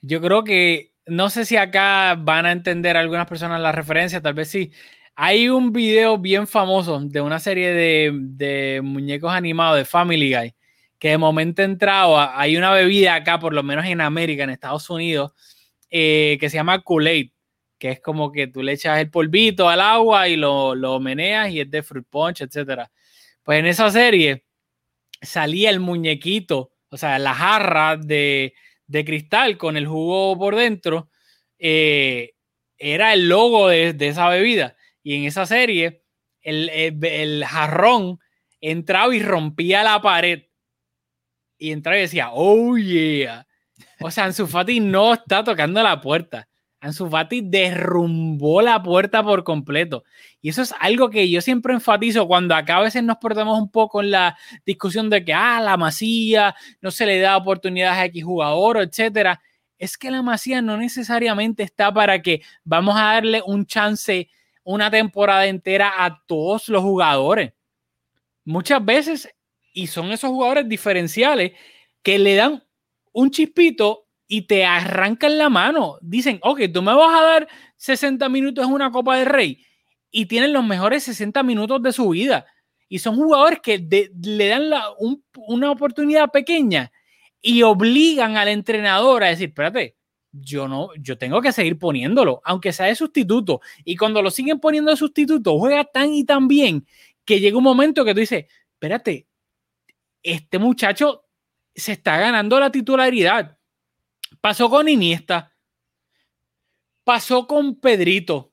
[0.00, 4.34] Yo creo que, no sé si acá van a entender algunas personas la referencia, tal
[4.34, 4.72] vez sí.
[5.14, 10.54] Hay un video bien famoso de una serie de, de muñecos animados de Family Guy
[11.04, 14.88] que de momento entraba, hay una bebida acá, por lo menos en América, en Estados
[14.88, 15.32] Unidos,
[15.90, 17.30] eh, que se llama Kool-Aid,
[17.78, 21.50] que es como que tú le echas el polvito al agua y lo, lo meneas
[21.50, 22.88] y es de fruit punch, etc.
[23.42, 24.46] Pues en esa serie
[25.20, 28.54] salía el muñequito, o sea, la jarra de,
[28.88, 31.10] cristal con el jugo por dentro,
[31.58, 32.32] eh,
[32.78, 34.74] era el logo de, esa bebida.
[35.02, 36.02] Y en esa serie,
[36.40, 38.20] el, el jarrón
[38.62, 40.44] entraba y rompía la pared
[41.64, 43.46] y entraba y decía, oh yeah.
[44.00, 46.46] O sea, Ansu Fati no está tocando la puerta.
[46.78, 50.04] Ansu Fati derrumbó la puerta por completo.
[50.42, 53.70] Y eso es algo que yo siempre enfatizo cuando acá a veces nos perdemos un
[53.70, 58.04] poco en la discusión de que, ah, la masía no se le da oportunidades a
[58.04, 59.40] X jugador, etcétera.
[59.78, 64.28] Es que la masía no necesariamente está para que vamos a darle un chance
[64.64, 67.54] una temporada entera a todos los jugadores.
[68.44, 69.34] Muchas veces
[69.74, 71.52] y son esos jugadores diferenciales
[72.02, 72.64] que le dan
[73.12, 75.98] un chispito y te arrancan la mano.
[76.00, 79.62] Dicen, ok, tú me vas a dar 60 minutos en una Copa del Rey
[80.10, 82.46] y tienen los mejores 60 minutos de su vida.
[82.88, 83.78] Y son jugadores que
[84.22, 84.70] le dan
[85.34, 86.92] una oportunidad pequeña
[87.42, 89.96] y obligan al entrenador a decir, espérate,
[90.30, 93.60] yo no, yo tengo que seguir poniéndolo, aunque sea de sustituto.
[93.84, 96.86] Y cuando lo siguen poniendo de sustituto, juega tan y tan bien
[97.24, 99.26] que llega un momento que tú dices, espérate,
[100.24, 101.26] este muchacho
[101.74, 103.58] se está ganando la titularidad.
[104.40, 105.54] Pasó con Iniesta,
[107.04, 108.52] pasó con Pedrito.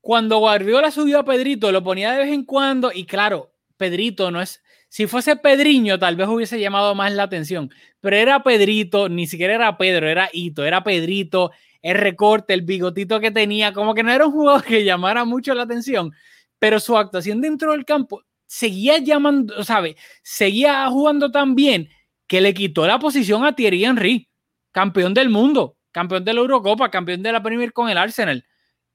[0.00, 4.40] Cuando Guardiola subió a Pedrito, lo ponía de vez en cuando y claro, Pedrito no
[4.40, 9.26] es, si fuese Pedriño, tal vez hubiese llamado más la atención, pero era Pedrito, ni
[9.26, 14.02] siquiera era Pedro, era Hito, era Pedrito, el recorte, el bigotito que tenía, como que
[14.02, 16.12] no era un jugador que llamara mucho la atención,
[16.58, 19.96] pero su actuación dentro del campo seguía llamando, ¿sabe?
[20.22, 21.88] Seguía jugando tan bien
[22.26, 24.28] que le quitó la posición a Thierry Henry,
[24.72, 28.44] campeón del mundo, campeón de la Eurocopa, campeón de la Premier con el Arsenal.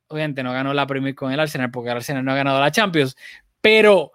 [0.08, 2.72] Obviamente no ganó la Premier con el Arsenal porque el Arsenal no ha ganado la
[2.72, 3.16] Champions,
[3.62, 4.12] pero,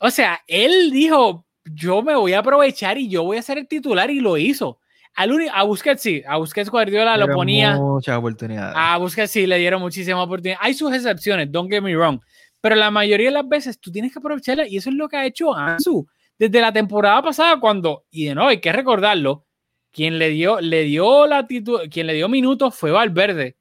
[0.00, 3.68] o sea, él dijo, yo me voy a aprovechar y yo voy a ser el
[3.68, 4.80] titular y lo hizo.
[5.14, 7.76] a Busquets sí, a Busquets Guardiola lo ponía.
[7.76, 8.74] Muchas oportunidades.
[8.76, 10.60] A Busquets sí le dieron muchísimas oportunidades.
[10.62, 12.20] Hay sus excepciones, don't get me wrong,
[12.60, 15.16] pero la mayoría de las veces tú tienes que aprovecharla y eso es lo que
[15.16, 16.06] ha hecho Ansu
[16.38, 19.46] desde la temporada pasada cuando, y de nuevo hay que recordarlo,
[19.90, 23.56] quien le dio, le dio la quien le dio minutos fue Valverde.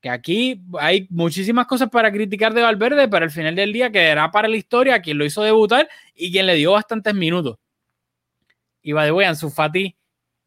[0.00, 4.30] Que aquí hay muchísimas cosas para criticar de Valverde, pero al final del día quedará
[4.30, 7.56] para la historia quien lo hizo debutar y quien le dio bastantes minutos.
[8.82, 9.97] Y va de way, Ansu Fati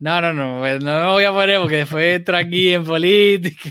[0.02, 3.70] no, no, no, pues, no me voy a poner porque después entro aquí en política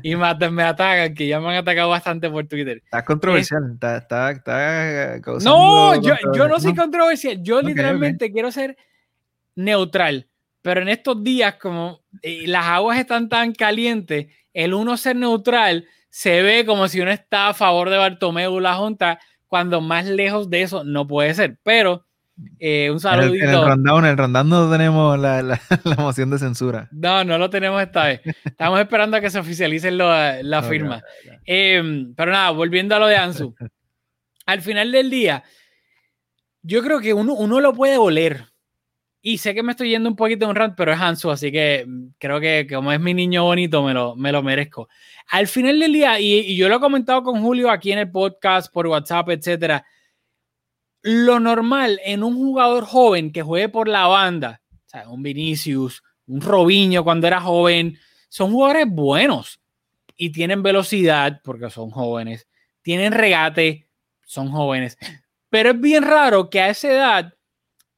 [0.00, 2.82] y me, me atacan, que ya me han atacado bastante por Twitter.
[2.84, 8.76] Está controversial, está, está, está No, yo, yo, no soy controversial, yo literalmente quiero ser
[9.56, 10.28] neutral,
[10.62, 15.88] pero en estos días como eh, las aguas están tan calientes, el uno ser neutral
[16.10, 20.48] se ve como si uno está a favor de Bartomeu la Junta, cuando más lejos
[20.48, 22.05] de eso no puede ser, pero
[22.58, 23.34] eh, un saludito.
[23.34, 25.42] En el, en el no tenemos la,
[25.84, 26.88] la, moción de censura.
[26.92, 28.20] No, no lo tenemos esta vez.
[28.44, 31.02] Estamos esperando a que se oficialice la firma.
[31.44, 33.54] Em, pero nada, volviendo a lo de Ansu.
[34.46, 35.42] Al final del día,
[36.62, 38.44] yo creo que uno, uno lo puede oler.
[39.22, 41.50] Y sé que me estoy yendo un poquito de un rant, pero es Ansu, así
[41.50, 44.88] que mm, creo que como es mi niño bonito, me lo, me lo merezco.
[45.30, 48.10] Al final del día, y, y yo lo he comentado con Julio aquí en el
[48.10, 49.84] podcast, por WhatsApp, etcétera
[51.06, 54.60] lo normal en un jugador joven que juegue por la banda,
[55.06, 57.96] un Vinicius, un Robinho cuando era joven,
[58.28, 59.60] son jugadores buenos
[60.16, 62.48] y tienen velocidad porque son jóvenes,
[62.82, 63.86] tienen regate,
[64.24, 64.98] son jóvenes,
[65.48, 67.34] pero es bien raro que a esa edad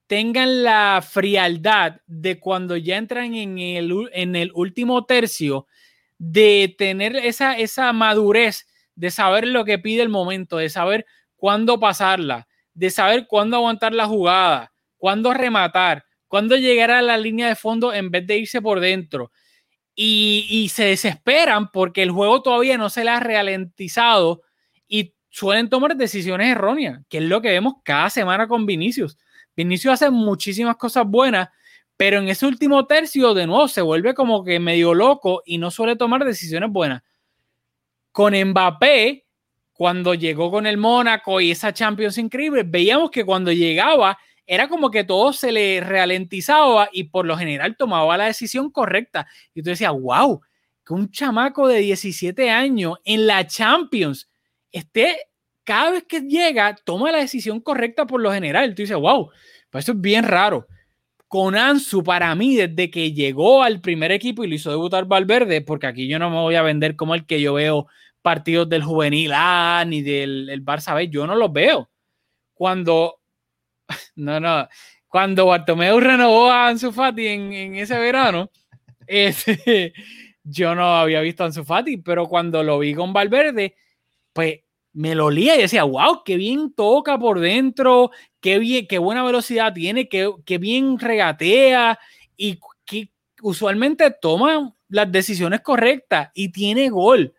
[0.05, 5.65] tengan la frialdad de cuando ya entran en el, en el último tercio,
[6.19, 11.79] de tener esa, esa madurez, de saber lo que pide el momento, de saber cuándo
[11.79, 12.48] pasarla,
[12.79, 17.93] de saber cuándo aguantar la jugada, cuándo rematar, cuándo llegar a la línea de fondo
[17.93, 19.31] en vez de irse por dentro.
[19.93, 24.43] Y, se desesperan porque el juego todavía no se le ha ralentizado
[24.87, 29.17] y suelen tomar decisiones erróneas, que es lo que vemos cada semana con Vinicius.
[29.57, 31.49] Vinicius hace muchísimas cosas buenas,
[31.97, 35.69] pero en ese último tercio de nuevo se vuelve como que medio loco y no
[35.69, 37.03] suele tomar decisiones buenas.
[38.13, 39.25] Con Mbappé,
[39.79, 44.91] cuando llegó con el Mónaco y esa Champions increíble, veíamos que cuando llegaba era como
[44.91, 49.25] que todo se le ralentizaba y por lo general tomaba la decisión correcta.
[49.53, 50.41] Y tú decías, wow,
[50.85, 54.29] que un chamaco de 17 años en la Champions
[54.69, 55.15] esté,
[55.63, 58.75] cada vez que llega, toma la decisión correcta por lo general.
[58.75, 59.29] Tú dices, wow,
[59.69, 60.67] pues eso es bien raro.
[61.29, 65.61] Con Ansu, para mí, desde que llegó al primer equipo y lo hizo debutar Valverde,
[65.61, 67.87] porque aquí yo no me voy a vender como el que yo veo
[68.21, 71.89] partidos del juvenil A ni del el Barça B, yo no los veo.
[72.53, 73.19] Cuando,
[74.15, 74.67] no, no,
[75.07, 78.51] cuando Bartomeu renovó a Ansu Fati en, ese verano,
[79.07, 79.93] este,
[80.43, 83.75] yo no había visto a Ansu Fati, pero cuando lo vi con Valverde,
[84.33, 84.59] pues
[84.93, 89.23] me lo lía y decía, wow, qué bien toca por dentro, qué, bien, qué buena
[89.23, 91.99] velocidad tiene, qué, qué bien regatea
[92.35, 97.33] y que usualmente toma las decisiones correctas y tiene gol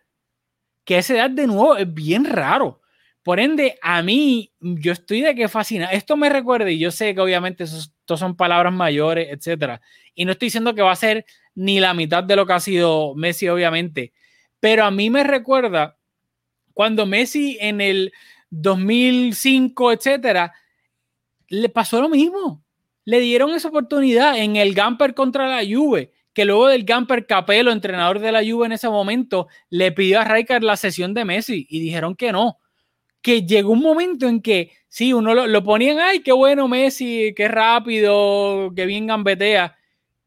[0.85, 2.81] que esa edad de nuevo es bien raro.
[3.23, 5.91] Por ende, a mí, yo estoy de que fascina.
[5.91, 9.79] Esto me recuerda, y yo sé que obviamente esto son palabras mayores, etcétera.
[10.15, 12.59] Y no estoy diciendo que va a ser ni la mitad de lo que ha
[12.59, 14.13] sido Messi, obviamente.
[14.59, 15.97] Pero a mí me recuerda
[16.73, 18.11] cuando Messi en el
[18.49, 20.53] 2005, etcétera,
[21.47, 22.63] le pasó lo mismo.
[23.05, 27.71] Le dieron esa oportunidad en el Gamper contra la Juve que luego del Gamper Capello,
[27.71, 31.67] entrenador de la Juve en ese momento, le pidió a Rijkaard la sesión de Messi
[31.69, 32.57] y dijeron que no.
[33.21, 37.33] que llegó un momento en que, sí, uno lo, lo ponían, ay, qué bueno Messi,
[37.35, 39.75] qué rápido, qué bien gambetea,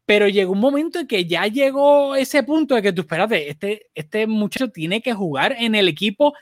[0.05, 3.87] pero llegó un momento en que ya llegó ese punto de que tú espérate, este,
[3.95, 6.33] este muchacho tiene que jugar en el equipo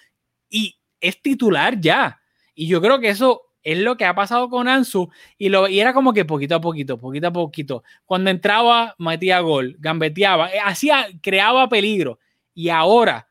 [0.50, 2.20] y es titular ya.
[2.54, 5.80] Y yo creo que eso es lo que ha pasado con Ansu y, lo, y
[5.80, 7.84] era como que poquito a poquito, poquito a poquito.
[8.06, 12.20] Cuando entraba, metía gol, gambeteaba, eh, hacía, creaba peligro.
[12.54, 13.28] Y ahora,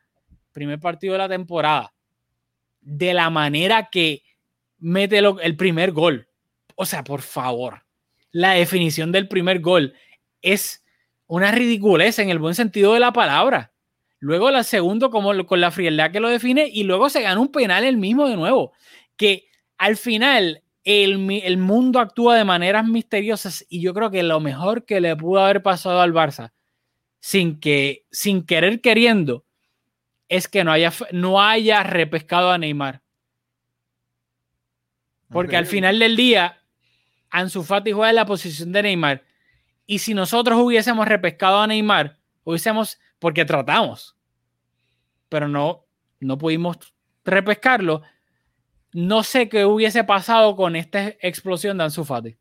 [0.53, 1.93] primer partido de la temporada,
[2.81, 4.23] de la manera que
[4.79, 6.29] mete el primer gol.
[6.75, 7.85] O sea, por favor,
[8.31, 9.95] la definición del primer gol
[10.41, 10.83] es
[11.27, 13.73] una ridiculez en el buen sentido de la palabra.
[14.19, 17.51] Luego la segundo como con la frialdad que lo define y luego se gana un
[17.51, 18.73] penal el mismo de nuevo.
[19.17, 19.47] Que
[19.83, 24.85] al final el, el, mundo actúa de maneras misteriosas y yo creo que lo mejor
[24.85, 26.53] que le pudo haber pasado al Barça
[27.19, 29.45] sin que sin querer queriendo
[30.29, 33.03] es que no haya no haya repescado a Neymar.
[35.29, 36.63] Porque al final del día
[37.31, 39.25] Ansu Fati juega en la posición de Neymar
[39.85, 44.17] y si nosotros hubiésemos repescado a Neymar, hubiésemos, porque tratamos,
[45.29, 45.87] pero no,
[46.21, 46.77] no pudimos
[47.25, 48.03] repescarlo,
[48.93, 52.37] no sé qué hubiese pasado con esta explosión de Ansu Fati.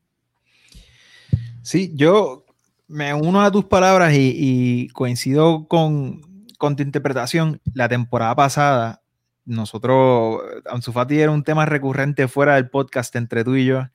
[1.61, 2.45] Sí, yo
[2.87, 6.21] me uno a tus palabras y, coincido con,
[6.57, 7.61] tu interpretación.
[7.73, 9.01] La temporada pasada,
[9.45, 13.87] nosotros, Ansu Fati era un tema recurrente fuera del podcast entre tú y yo.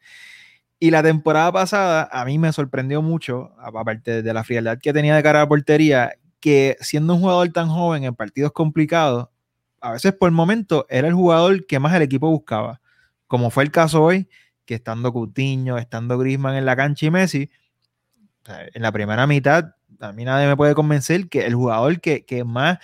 [0.78, 5.16] Y la temporada pasada a mí me sorprendió mucho, aparte de la frialdad que tenía
[5.16, 9.28] de cara a la portería, que siendo un jugador tan joven en partidos complicados,
[9.80, 12.80] a veces por el momento era el jugador que más el equipo buscaba,
[13.26, 14.28] como fue el caso hoy,
[14.64, 17.50] que estando Coutinho, estando Griezmann en la cancha y Messi,
[18.46, 22.78] en la primera mitad, a mí nadie me puede convencer que el jugador que, más,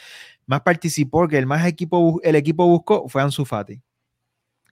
[0.47, 3.83] más participó, que el más equipo, el equipo buscó fue Ansu Fati.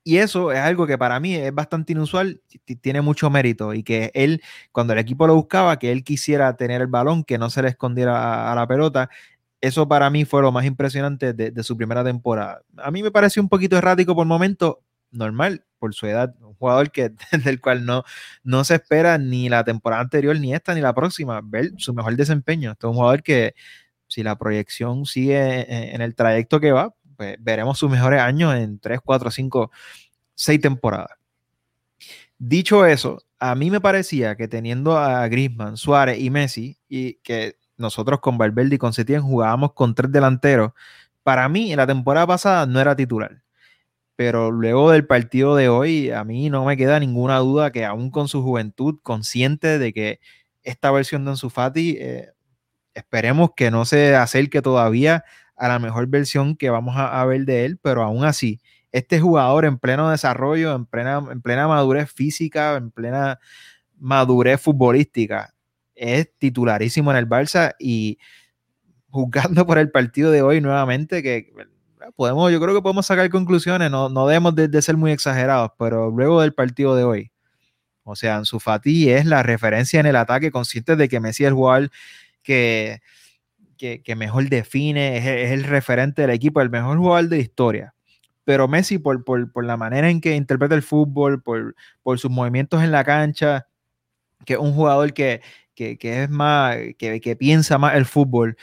[0.03, 2.41] Y eso es algo que para mí es bastante inusual,
[2.81, 6.81] tiene mucho mérito y que él, cuando el equipo lo buscaba, que él quisiera tener
[6.81, 9.11] el balón, que no se le escondiera a, la pelota,
[9.61, 12.63] eso para mí fue lo más impresionante de, su primera temporada.
[12.79, 16.91] A mí me pareció un poquito errático por momento, normal, por su edad, un jugador
[16.91, 17.13] que,
[17.45, 18.05] del cual no,
[18.43, 22.17] no se espera ni la temporada anterior, ni esta, ni la próxima, ver su mejor
[22.17, 22.73] desempeño.
[22.73, 23.55] Este es un jugador que
[24.07, 28.79] si la proyección sigue en el trayecto que va, pues, veremos sus mejores años en
[28.81, 29.71] 3, 4, 5,
[30.35, 31.19] 6 temporadas.
[32.39, 37.57] Dicho eso, a mí me parecía que teniendo a Griezmann, Suárez y Messi, y que
[37.81, 40.73] nosotros con Valverde y con Setién jugábamos con tres delanteros,
[41.23, 43.43] para mí en la temporada pasada no era titular.
[44.17, 48.11] Pero luego del partido de hoy, a mí no me queda ninguna duda que aún
[48.11, 50.21] con su juventud, consciente de que
[50.63, 52.29] esta versión de Ansu Fati, eh,
[52.95, 55.25] esperemos que no se acerque todavía
[55.57, 58.61] a la mejor versión que vamos a, ver de él, pero aún así,
[58.93, 63.39] este jugador en pleno desarrollo, en plena, en plena madurez física, en plena
[63.99, 65.55] madurez futbolística,
[66.01, 68.19] es titularísimo en el Barça y
[69.11, 71.53] juzgando por el partido de hoy nuevamente, que
[72.17, 76.11] podemos, yo creo que podemos sacar conclusiones, no, no debemos de, ser muy exagerados, pero
[76.11, 77.33] luego del partido de hoy,
[78.03, 81.49] o sea, Ansu Fati es la referencia en el ataque, consciente de que Messi es
[81.49, 81.91] el jugador
[82.43, 83.01] que
[83.81, 87.95] que, mejor define, es, el referente del equipo, el mejor jugador de historia.
[88.45, 92.83] Pero Messi, por, por, la manera en que interpreta el fútbol, por, por sus movimientos
[92.83, 93.67] en la cancha,
[94.45, 95.41] que es un jugador que,
[95.75, 98.57] que, es más, que, piensa más el fútbol,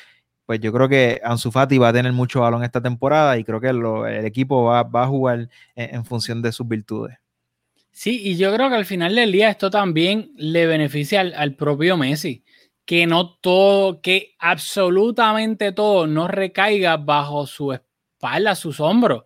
[0.46, 3.60] pues yo creo que Ansu Fati va a tener mucho balón esta temporada y creo
[3.60, 7.18] que el equipo va, va a jugar en, función de sus virtudes.
[7.92, 11.56] Sí, y yo creo que al final del día esto también le beneficia al, al
[11.56, 12.44] propio Messi
[12.88, 19.26] que no todo, que absolutamente todo no recaiga bajo su espalda, sus hombros.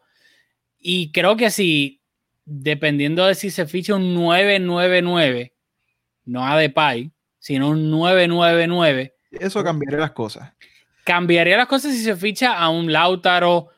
[0.79, 2.01] Y creo que si,
[2.43, 5.53] dependiendo de si se ficha un 999,
[6.25, 9.15] no a Depay, sino un 999.
[9.31, 10.53] Eso cambiaría las cosas.
[11.03, 13.69] Cambiaría las cosas si se ficha a un Lautaro,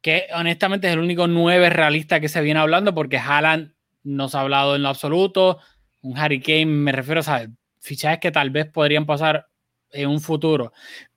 [0.00, 3.72] que honestamente es el único 9 realista que se viene hablando, porque Haaland
[4.04, 5.58] no se ha hablado en lo absoluto.
[6.00, 7.46] Un Harry Kane, me refiero a
[7.80, 9.48] fichajes que tal vez podrían pasar
[9.90, 10.72] en un futuro.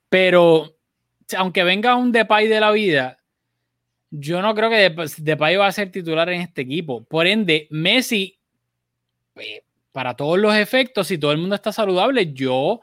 [0.09, 0.77] Pero
[1.37, 3.19] aunque venga un Depay de la vida,
[4.09, 7.03] yo no creo que Depay va a ser titular en este equipo.
[7.03, 8.39] Por ende, Messi,
[9.35, 9.63] eh,
[9.95, 12.81] para todos los efectos, si todo el mundo está saludable, yo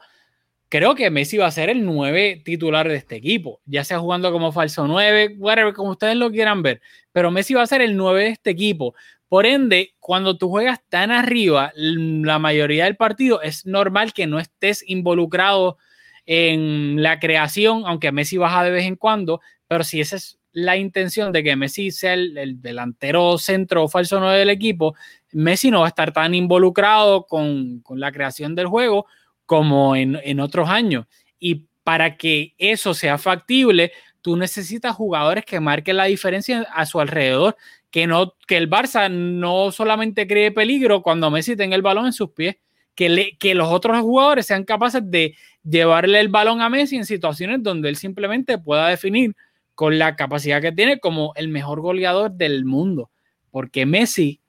[0.67, 4.31] creo que Messi va a ser el 9 titular de este equipo, ya sea jugando
[4.31, 6.81] como falso 9, whatever, como ustedes lo quieran ver,
[7.11, 8.95] pero Messi va a ser el 9 de este equipo.
[9.29, 14.39] Por ende, cuando tú juegas tan arriba, la mayoría del partido es normal que no
[14.39, 15.77] estés involucrado
[16.25, 20.77] en la creación, aunque Messi baja de vez en cuando, pero si ese es la
[20.77, 24.95] intención de que Messi sea el, delantero centro o falso 9 del equipo,
[25.31, 29.07] Messi no va a estar tan involucrado con, la creación del juego
[29.45, 31.05] como en, en otros años.
[31.39, 33.91] Y para que eso sea factible,
[34.21, 37.57] tú necesitas jugadores que marquen la diferencia a su alrededor,
[37.91, 42.13] que, no, que el Barça no solamente cree peligro cuando Messi tenga el balón en
[42.13, 42.57] sus pies,
[42.95, 47.61] que, que los otros jugadores sean capaces de llevarle el balón a Messi en situaciones
[47.63, 49.35] donde él simplemente pueda definir
[49.75, 53.11] con la capacidad que tiene como el mejor goleador del mundo.
[53.51, 54.41] Porque Messi,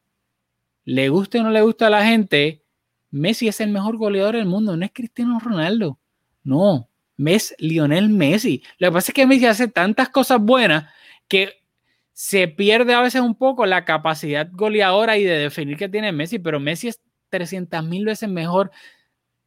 [0.85, 2.63] le guste o no le gusta a la gente,
[3.11, 5.99] Messi es el mejor goleador del mundo, no es Cristiano Ronaldo.
[6.43, 8.63] No, es Lionel Messi.
[8.79, 10.93] Lo que pasa es que Messi hace tantas cosas buenas
[11.29, 11.65] que
[12.13, 16.39] se pierde a veces un poco la capacidad goleadora y de definir que tiene Messi,
[16.39, 17.01] pero Messi es
[17.31, 18.71] 300 mil veces mejor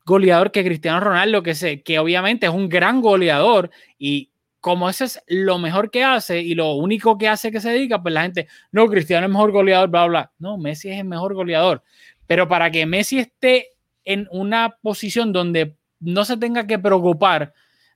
[0.06, 4.32] goleador que Cristiano Ronaldo, que, se, que obviamente es un gran goleador y
[4.68, 8.04] como ese es lo mejor que hace y lo único que hace que se dedica,
[8.04, 10.32] pues la gente, no, Cristiano es mejor goleador, bla, bla.
[10.40, 11.84] No, Messi es el mejor goleador.
[12.28, 13.70] Pero para que Messi esté
[14.04, 17.54] en una posición donde no se tenga que preocupar,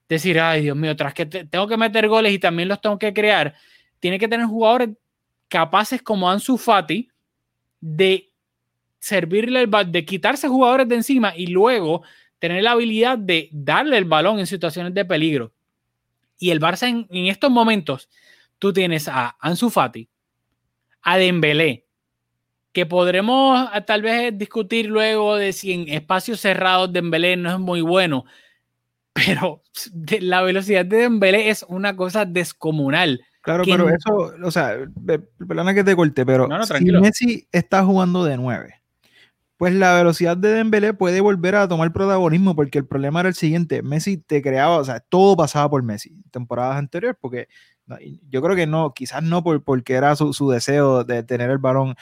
[0.07, 3.13] decir, ay Dios mío, tras que tengo que meter goles y también los tengo que
[3.13, 3.53] crear,
[3.99, 4.91] tiene que tener jugadores
[5.49, 7.09] capaces como Ansu Fati
[7.81, 8.29] de
[8.97, 12.03] servirle el de quitarse jugadores de encima y luego
[12.39, 15.51] tener la habilidad de darle el balón en situaciones de peligro.
[16.41, 18.09] Y el Barça en, estos momentos,
[18.57, 20.09] tú tienes a Ansu Fati,
[21.03, 21.85] a Dembélé,
[22.73, 27.59] que podremos ah, tal vez discutir luego de si en espacios cerrados Dembélé no es
[27.59, 28.25] muy bueno,
[29.13, 29.61] pero
[30.19, 33.21] la velocidad de Dembélé es una cosa descomunal.
[33.41, 34.77] Claro, pero eso, o sea,
[35.47, 38.80] perdona que te corte, pero si Messi está jugando de 9
[39.61, 43.35] pues la velocidad de Dembélé puede volver a tomar protagonismo porque el problema era el
[43.35, 47.47] siguiente, Messi te creaba, o sea, todo pasaba por Messi temporadas anteriores porque
[48.27, 51.93] yo creo que no, quizás no por, porque era su, deseo de tener el balón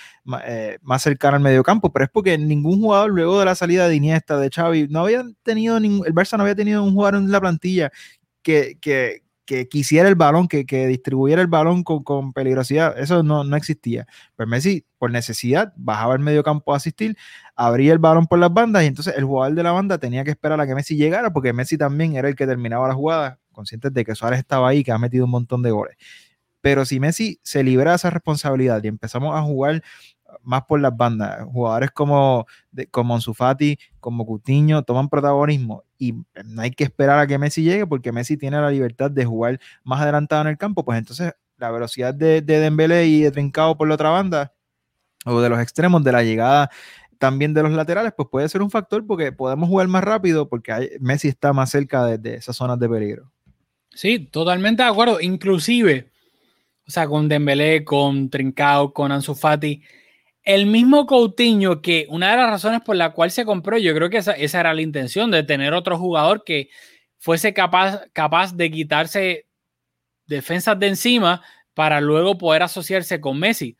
[0.45, 3.89] eh, más cercano al medio campo, pero es porque ningún jugador luego de la salida
[3.89, 7.29] de Iniesta, de Xavi, no había tenido, el Barça no había tenido un jugador en
[7.29, 7.91] la plantilla
[8.41, 13.23] que, que, que quisiera el balón, que, que distribuyera el balón con, con peligrosidad, eso
[13.23, 14.05] no, no, existía.
[14.35, 17.17] Pero Messi, por necesidad, bajaba al medio campo a asistir,
[17.55, 20.29] abría el balón por las bandas y entonces el jugador de la banda tenía que
[20.29, 23.89] esperar a que Messi llegara porque Messi también era el que terminaba la jugada, consciente
[23.89, 25.97] de que Suárez estaba ahí, que ha metido un montón de goles.
[26.61, 29.81] Pero si Messi se libera de esa responsabilidad y empezamos a jugar
[30.49, 31.45] más por las bandas.
[31.45, 32.47] Jugadores como,
[32.89, 33.35] como Ansu
[33.99, 38.35] como Coutinho toman protagonismo y no hay que esperar a que Messi llegue porque Messi
[38.35, 42.41] tiene la libertad de jugar más adelantado en el campo, pues entonces la velocidad de,
[42.41, 44.53] de Dembélé y de Trincao por la otra banda
[45.23, 46.71] o de los extremos de la llegada
[47.19, 50.97] también de los laterales, pues puede ser un factor porque podemos jugar más rápido porque
[50.99, 53.31] Messi está más cerca de, de, esas zonas de peligro.
[53.93, 55.19] Sí, totalmente de acuerdo.
[55.21, 56.09] Inclusive,
[56.87, 59.83] o sea, con Dembélé, con Trincao, con Ansu Fati,
[60.43, 64.09] el mismo Coutinho, que una de las razones por la cual se compró, yo creo
[64.09, 66.69] que esa, era la intención, de tener otro jugador que
[67.17, 69.47] fuese capaz, capaz de quitarse
[70.25, 73.77] defensas de encima para luego poder asociarse con Messi.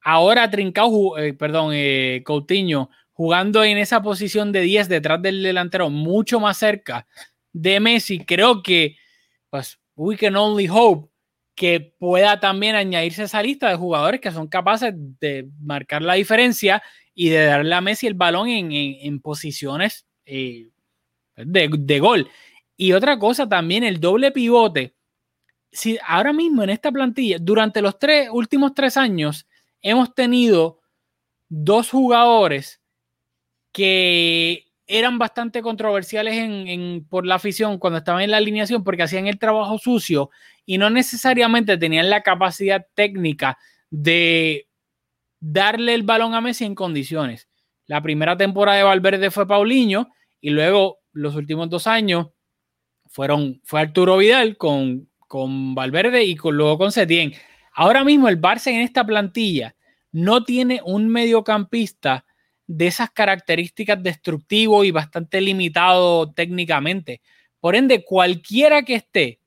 [0.00, 5.90] Ahora Trincao, eh, perdón, eh, Coutinho, jugando en esa posición de 10 detrás del delantero,
[5.90, 7.06] mucho más cerca
[7.52, 8.96] de Messi, creo que,
[9.50, 11.10] pues, we can only hope
[11.56, 16.82] que pueda también añadirse esa lista de jugadores que son capaces de marcar la diferencia
[17.14, 20.68] y de darle a Messi el balón en, posiciones eh,
[21.34, 22.28] de, gol.
[22.76, 24.94] Y otra cosa también, el doble pivote.
[25.72, 29.46] Si ahora mismo en esta plantilla, durante los tres últimos tres años,
[29.80, 30.80] hemos tenido
[31.48, 32.82] dos jugadores
[33.72, 39.26] que eran bastante controversiales en, por la afición cuando estaban en la alineación porque hacían
[39.26, 40.30] el trabajo sucio
[40.64, 43.58] y no necesariamente tenían la capacidad técnica
[43.90, 44.68] de
[45.40, 47.48] darle el balón a Messi en condiciones.
[47.86, 50.08] La primera temporada de Valverde fue Paulinho
[50.40, 52.28] y luego los últimos dos años
[53.06, 57.32] fueron, fue Arturo Vidal con, con Valverde y con, luego con Setién.
[57.72, 59.74] Ahora mismo el Barça en esta plantilla
[60.12, 62.25] no tiene un mediocampista
[62.66, 67.20] de esas características destructivo y bastante limitado técnicamente.
[67.60, 69.40] Por ende, cualquiera que esté,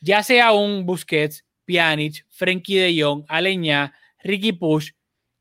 [0.00, 4.92] ya sea un Busquets, Pjanic, Frenkie de Jong, Aleñá, Ricky Push,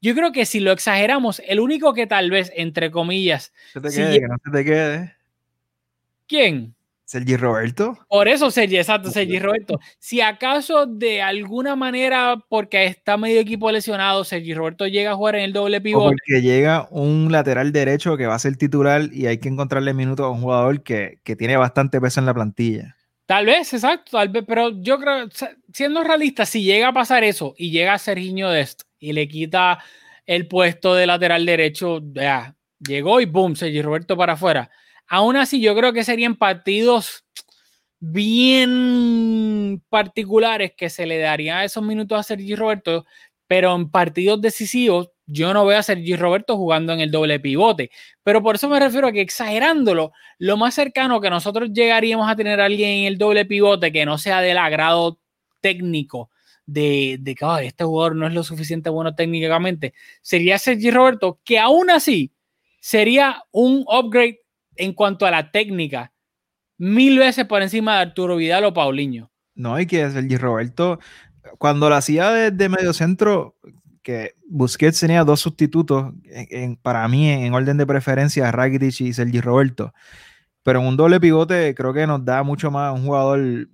[0.02, 3.54] yo creo que si lo exageramos, el único que tal vez, entre comillas...
[3.72, 5.16] Se te quede, que no se te quede.
[6.28, 6.76] ¿Quién?
[7.14, 7.96] Sergi Roberto.
[8.10, 9.80] Por eso Sergi, exacto, Sergi Roberto.
[10.00, 15.36] Si acaso de alguna manera, porque está medio equipo lesionado, Sergi Roberto llega a jugar
[15.36, 16.16] en el doble pivote.
[16.16, 20.26] porque llega un lateral derecho que va a ser titular y hay que encontrarle minutos
[20.26, 22.96] a un jugador que, tiene bastante peso en la plantilla.
[23.28, 25.30] Tal vez, exacto, tal vez, pero yo creo,
[25.72, 29.78] siendo realista, si llega a pasar eso y llega a Serginho Dest y le quita
[30.26, 34.72] el puesto de lateral derecho, ya, llegó y boom, Sergi Roberto para afuera.
[35.14, 37.24] Aún así, yo creo que serían partidos
[38.00, 43.06] bien particulares que se le daría esos minutos a Sergi Roberto,
[43.46, 47.92] pero en partidos decisivos yo no veo a Sergi Roberto jugando en el doble pivote.
[48.24, 52.36] Pero por eso me refiero a que exagerándolo, lo más cercano que nosotros llegaríamos a
[52.36, 55.20] tener a alguien en el doble pivote que no sea del agrado
[55.62, 56.32] técnico
[56.66, 59.94] de, de que este jugador no es lo suficiente bueno técnicamente,
[60.24, 62.34] sería Sergi Roberto, que aún así
[62.80, 64.43] sería un upgrade
[64.76, 66.14] en cuanto a la técnica,
[66.78, 69.32] mil veces por encima de Arturo Vidal o Paulinho.
[69.56, 71.00] No, y que Sergi Roberto,
[71.58, 73.56] cuando la hacía de, medio centro,
[74.02, 76.14] que Busquets tenía dos sustitutos
[76.82, 79.94] para mí en orden de preferencia, Rakitic y Sergi Roberto.
[80.64, 83.70] Pero en un doble pivote creo que nos da mucho más un jugador,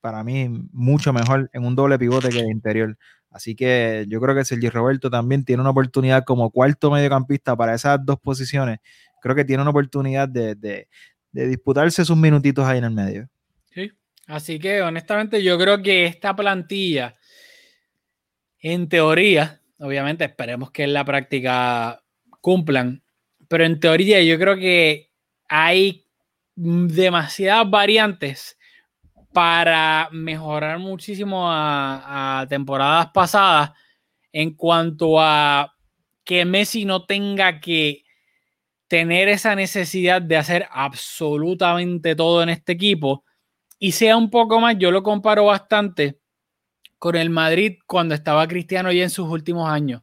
[0.00, 2.96] para mí, mucho mejor en un doble pivote que el interior.
[3.30, 7.74] Así que yo creo que Sergi Roberto también tiene una oportunidad como cuarto mediocampista para
[7.74, 8.78] esas dos posiciones.
[9.20, 10.88] Creo que tiene una oportunidad de,
[11.32, 13.28] disputarse sus minutitos ahí en el medio.
[13.70, 13.90] Sí,
[14.26, 17.16] así que honestamente yo creo que esta plantilla,
[18.60, 22.02] en teoría, obviamente esperemos que en la práctica
[22.40, 23.02] cumplan,
[23.46, 25.10] pero en teoría yo creo que
[25.48, 26.04] hay
[26.54, 28.58] demasiadas variantes
[29.32, 33.70] para mejorar muchísimo a, temporadas pasadas
[34.32, 35.74] en cuanto a
[36.24, 38.04] que Messi no tenga que
[38.88, 43.24] tener esa necesidad de hacer absolutamente todo en este equipo
[43.78, 46.18] y sea un poco más, yo lo comparo bastante
[46.98, 50.02] con el Madrid cuando estaba Cristiano ya en sus últimos años,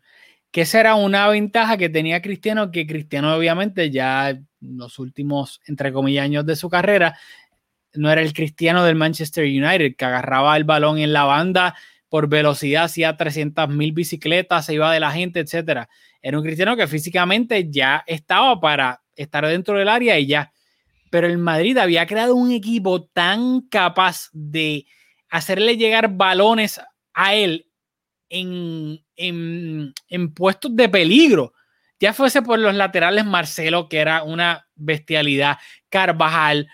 [0.51, 5.59] que esa era una ventaja que tenía Cristiano, que Cristiano obviamente ya en los últimos,
[5.67, 7.17] entre comillas, años de su carrera,
[7.93, 11.75] no era el cristiano del Manchester United, que agarraba el balón en la banda
[12.07, 15.89] por velocidad, hacía 300 mil bicicletas, se iba de la gente, etcétera.
[16.25, 20.51] Era un cristiano que físicamente ya estaba para estar dentro del área y ya.
[21.11, 24.87] Pero el Madrid había creado un equipo tan capaz de
[25.29, 26.81] hacerle llegar balones
[27.13, 27.67] a él
[28.27, 31.53] en, en, en puestos de peligro.
[31.99, 35.59] Ya fuese por los laterales Marcelo, que era una bestialidad,
[35.89, 36.67] Carvajal,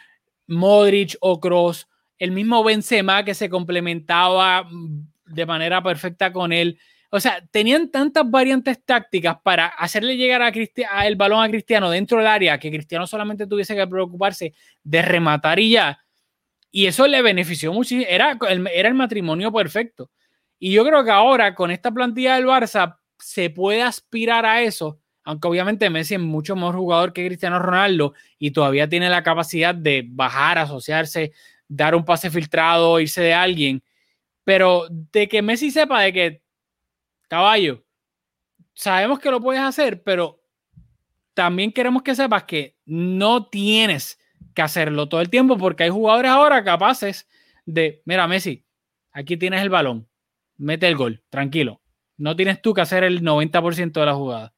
[0.47, 1.89] Modric o Cross,
[2.19, 4.65] el mismo Benzema que se complementaba
[5.25, 6.79] de manera perfecta con él.
[7.11, 12.17] O sea, tenían tantas variantes tácticas para hacerle llegar a, el balón a Cristiano dentro
[12.17, 14.53] del área que Cristiano solamente tuviese que preocuparse
[14.83, 15.99] de rematar y ya.
[16.71, 18.05] Y eso le benefició muchísimo.
[18.09, 20.09] Era el, era el matrimonio perfecto.
[20.57, 25.01] Y yo creo que ahora con esta plantilla del Barça se puede aspirar a eso
[25.23, 29.75] aunque obviamente Messi es mucho mejor jugador que Cristiano Ronaldo y todavía tiene la capacidad
[29.75, 31.31] de bajar, asociarse,
[31.67, 33.83] dar un pase filtrado, irse de alguien,
[34.43, 36.41] pero de que Messi sepa de que,
[37.31, 37.81] caballo,
[38.73, 40.41] sabemos que lo puedes hacer, pero
[41.33, 44.19] también queremos que sepas que no tienes
[44.53, 47.29] que hacerlo todo el tiempo porque hay jugadores ahora capaces
[47.65, 48.65] de, mira Messi,
[49.13, 50.09] aquí tienes el balón,
[50.57, 51.79] mete el gol, tranquilo,
[52.17, 54.53] no tienes tú que hacer el 90% de la jugada.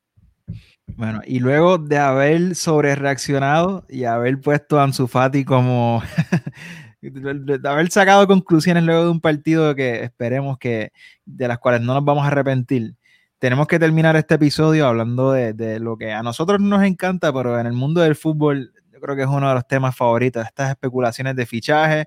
[0.96, 6.02] Bueno, y luego de haber sobre reaccionado y haber puesto a Ansu Fati como
[7.12, 10.91] de haber sacado conclusiones luego de un partido que esperemos que
[11.26, 12.95] de las cuales no nos vamos a arrepentir.
[13.39, 17.66] Tenemos que terminar este episodio hablando de, lo que a nosotros nos encanta, pero en
[17.68, 21.36] el mundo del fútbol yo creo que es uno de los temas favoritos, estas especulaciones
[21.36, 22.06] de fichaje.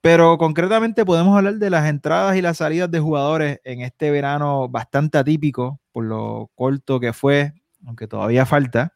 [0.00, 4.68] Pero concretamente podemos hablar de las entradas y las salidas de jugadores en este verano
[4.68, 7.52] bastante atípico por lo corto que fue,
[7.84, 8.94] aunque todavía falta,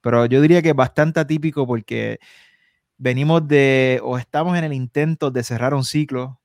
[0.00, 2.18] pero yo diría que bastante atípico porque
[2.96, 6.40] venimos de, o estamos en el intento de cerrar un ciclo,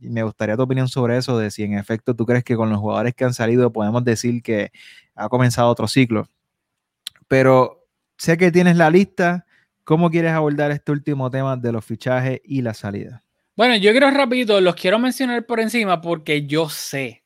[0.00, 2.70] y me gustaría tu opinión sobre eso, de si en efecto tú crees que con
[2.70, 4.72] los jugadores que han salido podemos decir que
[5.14, 6.28] ha comenzado otro ciclo.
[7.28, 7.86] Pero
[8.18, 9.46] sé que tienes la lista,
[9.84, 13.22] ¿cómo quieres abordar este último tema de los fichajes y la salida?
[13.56, 17.24] Bueno, yo quiero rapidito, los quiero mencionar por encima porque yo sé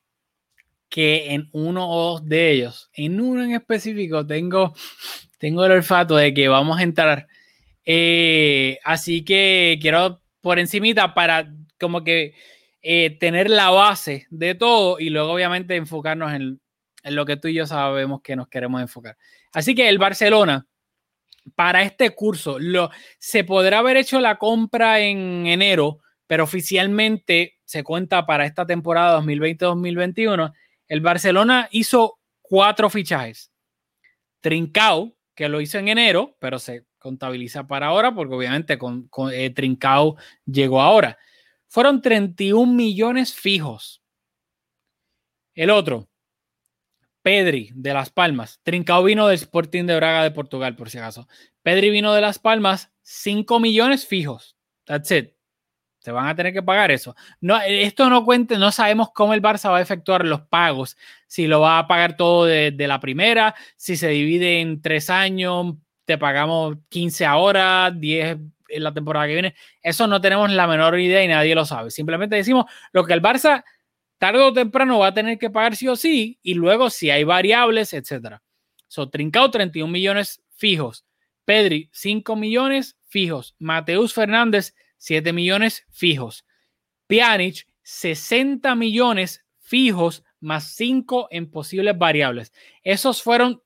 [0.88, 4.74] que en uno o dos de ellos, en uno en específico, tengo,
[5.38, 7.26] tengo el olfato de que vamos a entrar.
[7.84, 12.34] Eh, así que quiero por encimita para como que
[12.82, 16.60] eh, tener la base de todo y luego obviamente enfocarnos en,
[17.02, 19.16] en lo que tú y yo sabemos que nos queremos enfocar.
[19.52, 20.66] Así que el Barcelona,
[21.54, 27.82] para este curso, lo, se podrá haber hecho la compra en enero, pero oficialmente se
[27.82, 30.52] cuenta para esta temporada 2020-2021
[30.88, 33.50] el Barcelona hizo cuatro fichajes.
[34.40, 39.50] Trincao, que lo hizo en enero, pero se, contabiliza para ahora, porque obviamente con, eh,
[39.50, 41.18] Trincao llegó ahora.
[41.68, 44.02] Fueron 31 millones fijos.
[45.54, 46.08] El otro,
[47.20, 48.58] Pedri de Las Palmas.
[48.62, 51.28] Trincao vino del Sporting de Braga de Portugal, por si acaso.
[51.62, 54.56] Pedri vino de Las Palmas, 5 millones fijos.
[54.86, 55.34] That's it.
[55.98, 57.14] Se van a tener que pagar eso.
[57.40, 60.96] No, esto no cuente, no sabemos cómo el Barça va a efectuar los pagos.
[61.26, 65.74] Si lo va a pagar todo de, la primera, si se divide en tres años,
[66.04, 68.38] te pagamos 15 ahora, 10
[68.68, 69.54] en la temporada que viene.
[69.82, 71.90] Eso no tenemos la menor idea y nadie lo sabe.
[71.90, 73.64] Simplemente decimos lo que el Barça
[74.18, 77.24] tarde o temprano va a tener que pagar sí o sí y luego si hay
[77.24, 78.42] variables, etcétera.
[78.88, 81.04] So, Trincao 31 millones fijos.
[81.44, 83.54] Pedri 5 millones fijos.
[83.58, 86.46] Mateus Fernández 7 millones fijos.
[87.06, 92.52] Pjanic, 60 millones fijos más 5 en posibles variables.
[92.82, 93.62] Esos fueron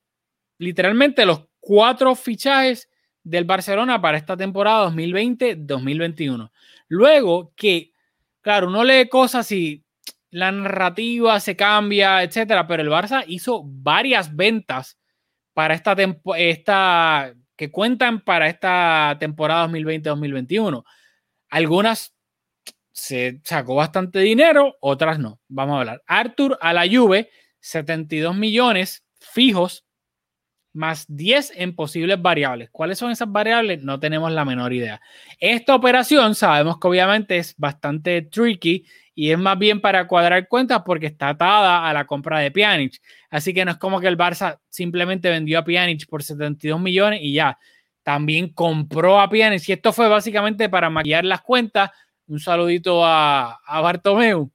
[0.58, 2.88] literalmente los cuatro fichajes
[3.22, 6.50] del Barcelona para esta temporada 2020-2021.
[6.88, 7.92] Luego que,
[8.40, 9.84] claro, uno lee cosas y
[10.30, 14.98] la narrativa se cambia, etcétera, pero el Barça hizo varias ventas
[15.52, 15.94] para esta,
[16.38, 20.84] esta que cuentan para esta temporada 2020-2021.
[21.50, 22.14] Algunas
[22.92, 25.38] se sacó bastante dinero, otras no.
[25.48, 26.02] Vamos a hablar.
[26.06, 27.28] Arthur a la Juve,
[27.60, 29.84] 72 millones fijos
[30.78, 32.70] más 10 en posibles variables.
[32.70, 33.82] ¿Cuáles son esas variables?
[33.82, 35.00] No tenemos la menor idea.
[35.40, 40.82] Esta operación sabemos que obviamente es bastante tricky y es más bien para cuadrar cuentas
[40.86, 43.02] porque está atada a la compra de Pjanic.
[43.28, 47.20] Así que no es como que el Barça simplemente vendió a Pjanic por 72 millones
[47.22, 47.58] y ya
[48.04, 51.90] también compró a Pjanic y esto fue básicamente para maquillar las cuentas.
[52.28, 54.50] Un saludito a, a Bartomeu.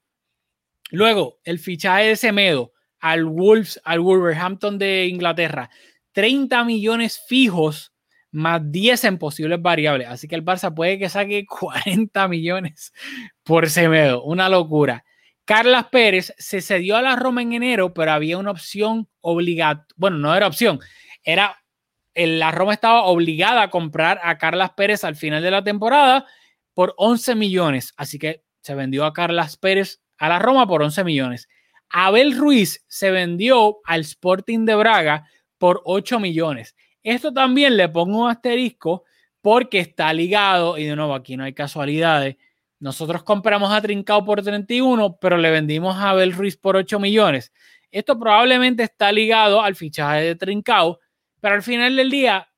[0.91, 2.71] Luego, el fichaje de Semedo
[3.03, 5.69] al Wolves, al Wolverhampton de Inglaterra.
[6.13, 7.93] 30 millones fijos
[8.31, 10.07] más 10 en posibles variables.
[10.07, 12.93] Así que el Barça puede que saque 40 millones
[13.43, 14.23] por Semedo.
[14.23, 15.03] Una locura.
[15.45, 19.93] Carlas Pérez se cedió a la Roma en enero, pero había una opción obligatoria.
[19.97, 20.79] Bueno, no era opción,
[21.21, 21.57] era
[22.15, 26.25] la Roma estaba obligada a comprar a Carlas Pérez al final de la temporada
[26.73, 27.93] por 11 millones.
[27.97, 31.49] Así que se vendió a Carlas Pérez a la Roma por 11 millones.
[31.89, 35.27] Abel Ruiz se vendió al Sporting de Braga
[35.63, 36.75] por 8 millones.
[37.03, 39.05] Esto también le pongo un asterisco
[39.39, 42.35] porque está ligado, y de nuevo aquí no hay casualidades.
[42.81, 47.53] Nosotros compramos a Trincao por 31, pero le vendimos a Abel Ruiz por 8 millones.
[47.91, 50.99] Esto probablemente está ligado al fichaje de Trincao,
[51.39, 52.49] pero al final del día,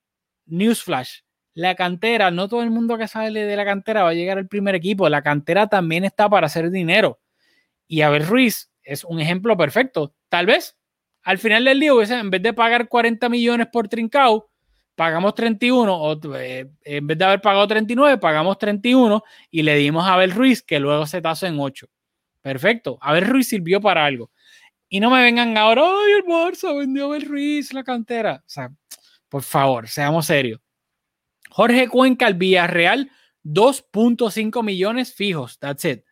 [0.47, 1.19] newsflash,
[1.53, 4.47] la cantera, no todo el mundo que sale de la cantera va a llegar al
[4.47, 5.07] primer equipo.
[5.09, 7.19] La cantera también está para hacer dinero.
[7.87, 10.15] Y Abel Ruiz es un ejemplo perfecto.
[10.27, 10.75] Tal vez
[11.26, 14.47] al final del día, en vez de pagar 40 millones por Trincao,
[14.93, 20.05] pagamos 31, o eh, en vez de haber pagado 39, pagamos 31 y le dimos
[20.05, 21.88] a Abel Ruiz, que luego se tasó en 8.
[22.43, 22.99] Perfecto.
[23.01, 24.30] Abel Ruiz sirvió para algo.
[24.88, 28.43] Y no me vengan ahora, ay, el Barça vendió a Abel Ruiz, la cantera.
[28.45, 28.71] O sea,
[29.28, 30.61] por favor, seamos serios.
[31.49, 33.09] Jorge Cuenca al Villarreal,
[33.43, 35.57] 2.5 millones fijos.
[35.57, 36.03] That's it.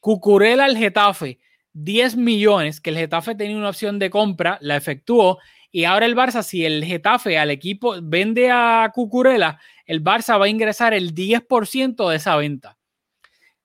[0.00, 1.37] Cucurella al Getafe,
[1.72, 5.38] 10 millones, que el Getafe tenía una opción de compra, la efectuó.
[5.70, 10.46] Y ahora el Barça, si el Getafe al equipo vende a Cucurella, el Barça va
[10.46, 12.78] a ingresar el 10% de esa venta.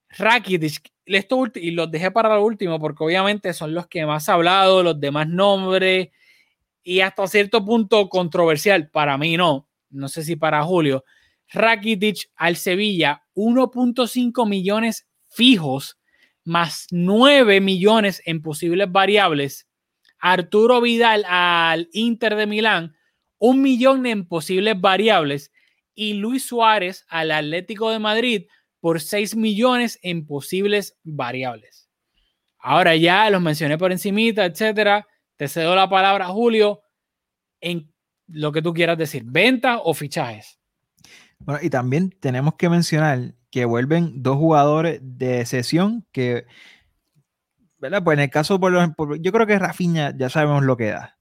[0.09, 4.33] Rakitic, esto, y los dejé para lo último porque obviamente son los que más ha
[4.33, 6.09] hablado, los demás nombres
[6.83, 8.89] y hasta cierto punto controversial.
[8.89, 11.03] Para mí no, no sé si para Julio.
[11.49, 15.97] Rakitic al Sevilla, 1.5 millones fijos
[16.43, 19.67] más 9 millones en posibles variables.
[20.19, 22.95] Arturo Vidal al Inter de Milán,
[23.37, 25.51] un millón en posibles variables.
[25.95, 28.47] Y Luis Suárez al Atlético de Madrid,
[28.79, 31.89] por 6 millones en posibles variables.
[32.59, 35.07] Ahora ya los mencioné por encimita, etcétera.
[35.37, 36.81] Te cedo la palabra, Julio,
[37.61, 37.93] en
[38.27, 40.59] lo que tú quieras decir, venta o fichajes.
[41.39, 46.47] Bueno, y también tenemos que mencionar que vuelven dos jugadores de sesión que,
[47.77, 48.03] ¿verdad?
[48.03, 48.73] Pues en el caso, por,
[49.21, 51.19] yo creo que Rafinha ya sabemos lo que da.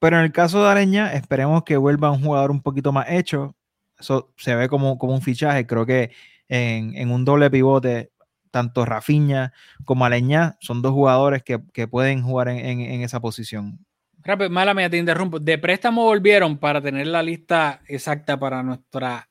[0.00, 3.54] Pero en el caso de Areña, esperemos que vuelva un jugador un poquito más hecho.
[3.96, 5.68] Eso se ve como, como un fichaje.
[5.68, 6.10] Creo que
[6.48, 8.10] en, un doble pivote,
[8.50, 9.52] tanto Rafiña
[9.84, 13.78] como Aleñá son dos jugadores que, pueden jugar en, esa posición.
[14.24, 15.38] Rápido, mala mía, te interrumpo.
[15.38, 19.28] De préstamo volvieron para tener la lista exacta para nuestra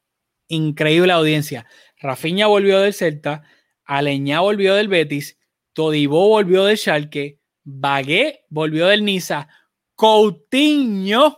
[0.47, 1.65] increíble audiencia.
[1.99, 3.43] Rafiña volvió del Celta,
[3.85, 5.39] Aleñá volvió del Betis,
[5.73, 9.47] Todibó volvió del Schalke, Bagué volvió del Niza,
[9.95, 11.37] Coutinho,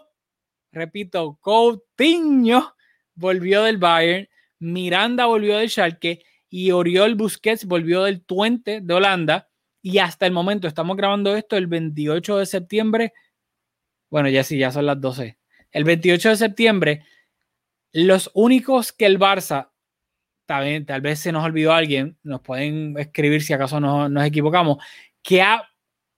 [0.72, 2.76] repito, Coutinho
[3.16, 4.28] volvió del Bayern,
[4.60, 9.50] Miranda volvió del Schalke y Oriol Busquets volvió del Twente de Holanda.
[9.82, 13.14] Y hasta el momento, estamos grabando esto el 28 de septiembre.
[14.10, 15.38] Bueno, ya sí, ya son las 12.
[15.72, 17.06] El 28 de septiembre,
[17.94, 19.70] los únicos que el Barça,
[20.50, 24.84] tal tal vez se nos olvidó alguien, nos pueden escribir si acaso nos, equivocamos,
[25.22, 25.64] que ha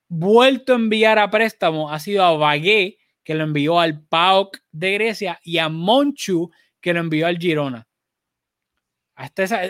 [0.07, 4.93] vuelto a enviar a préstamo ha sido a Bagué, que lo envió al PAOK de
[4.93, 7.87] Grecia, y a Monchu, que lo envió al Girona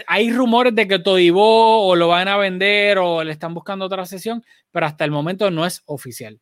[0.08, 4.06] hay rumores de que Todibó o lo van a vender o le están buscando otra
[4.06, 6.40] sesión, pero hasta el momento no es oficial.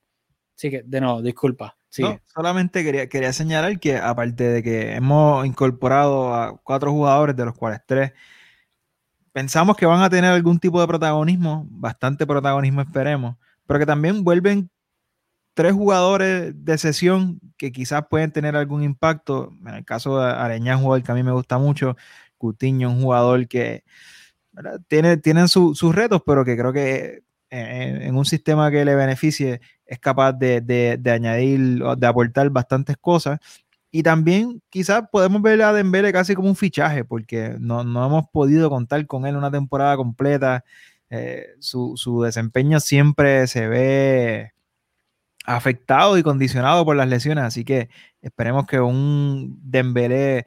[0.56, 1.79] Así que, de nuevo, disculpa.
[2.26, 7.56] Solamente quería, quería señalar que aparte de que hemos incorporado a cuatro jugadores, de los
[7.56, 8.14] cuales tres
[9.32, 13.36] pensamos que van a tener algún tipo de protagonismo, bastante protagonismo esperemos,
[13.66, 14.70] pero que también vuelven
[15.54, 19.54] tres jugadores de sesión que quizás pueden tener algún impacto.
[19.66, 21.98] En el caso de Areña, un jugador que a mí me gusta mucho,
[22.38, 23.84] Cutiño, un jugador que
[24.88, 30.00] tiene tienen sus retos, pero que creo que en, un sistema que le beneficie es
[30.00, 33.40] capaz de, añadir o de aportar bastantes cosas.
[33.92, 38.70] Y también quizás podemos ver a Dembele casi como un fichaje, porque no, hemos podido
[38.70, 40.64] contar con él una temporada completa.
[41.10, 44.54] Eh, su, su, desempeño siempre se ve
[45.46, 47.90] afectado y condicionado por las lesiones, así que
[48.22, 50.46] esperemos que un Dembélé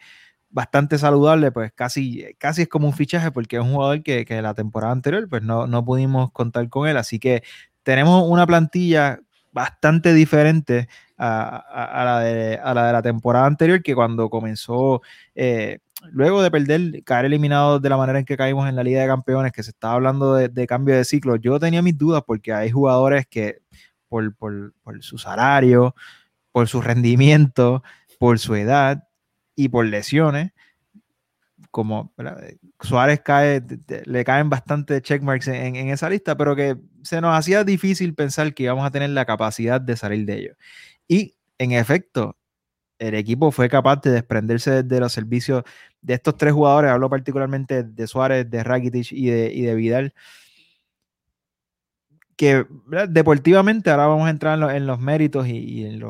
[0.52, 4.54] bastante saludable, pues casi, casi es como un fichaje porque es un jugador que, la
[4.54, 6.96] temporada anterior pues no, no pudimos contar con él.
[6.96, 7.42] Así que
[7.82, 10.88] tenemos una plantilla bastante diferente
[11.18, 12.58] a, la, de,
[12.92, 15.02] la, temporada anterior que cuando comenzó,
[15.34, 15.78] eh,
[16.10, 19.06] luego de perder, caer eliminado de la manera en que caímos en la Liga de
[19.06, 22.70] Campeones, que se estaba hablando de, cambio de ciclo, yo tenía mis dudas porque hay
[22.70, 23.58] jugadores que
[24.08, 25.94] por, por su salario,
[26.50, 27.82] por su rendimiento,
[28.18, 29.04] por su edad,
[29.54, 30.52] y por lesiones,
[31.70, 32.12] como
[32.80, 33.62] Suárez cae,
[34.04, 38.52] le caen bastante checkmarks en, en, esa lista, pero que se nos hacía difícil pensar
[38.54, 40.54] que íbamos a tener la capacidad de salir de ello.
[41.08, 42.36] Y en efecto,
[42.98, 45.64] el equipo fue capaz de desprenderse de los servicios
[46.00, 50.14] de estos tres jugadores, hablo particularmente de Suárez, de Rakitic y de, y de Vidal,
[52.36, 52.66] que
[53.08, 56.00] deportivamente ahora vamos a entrar en, los méritos y, y en,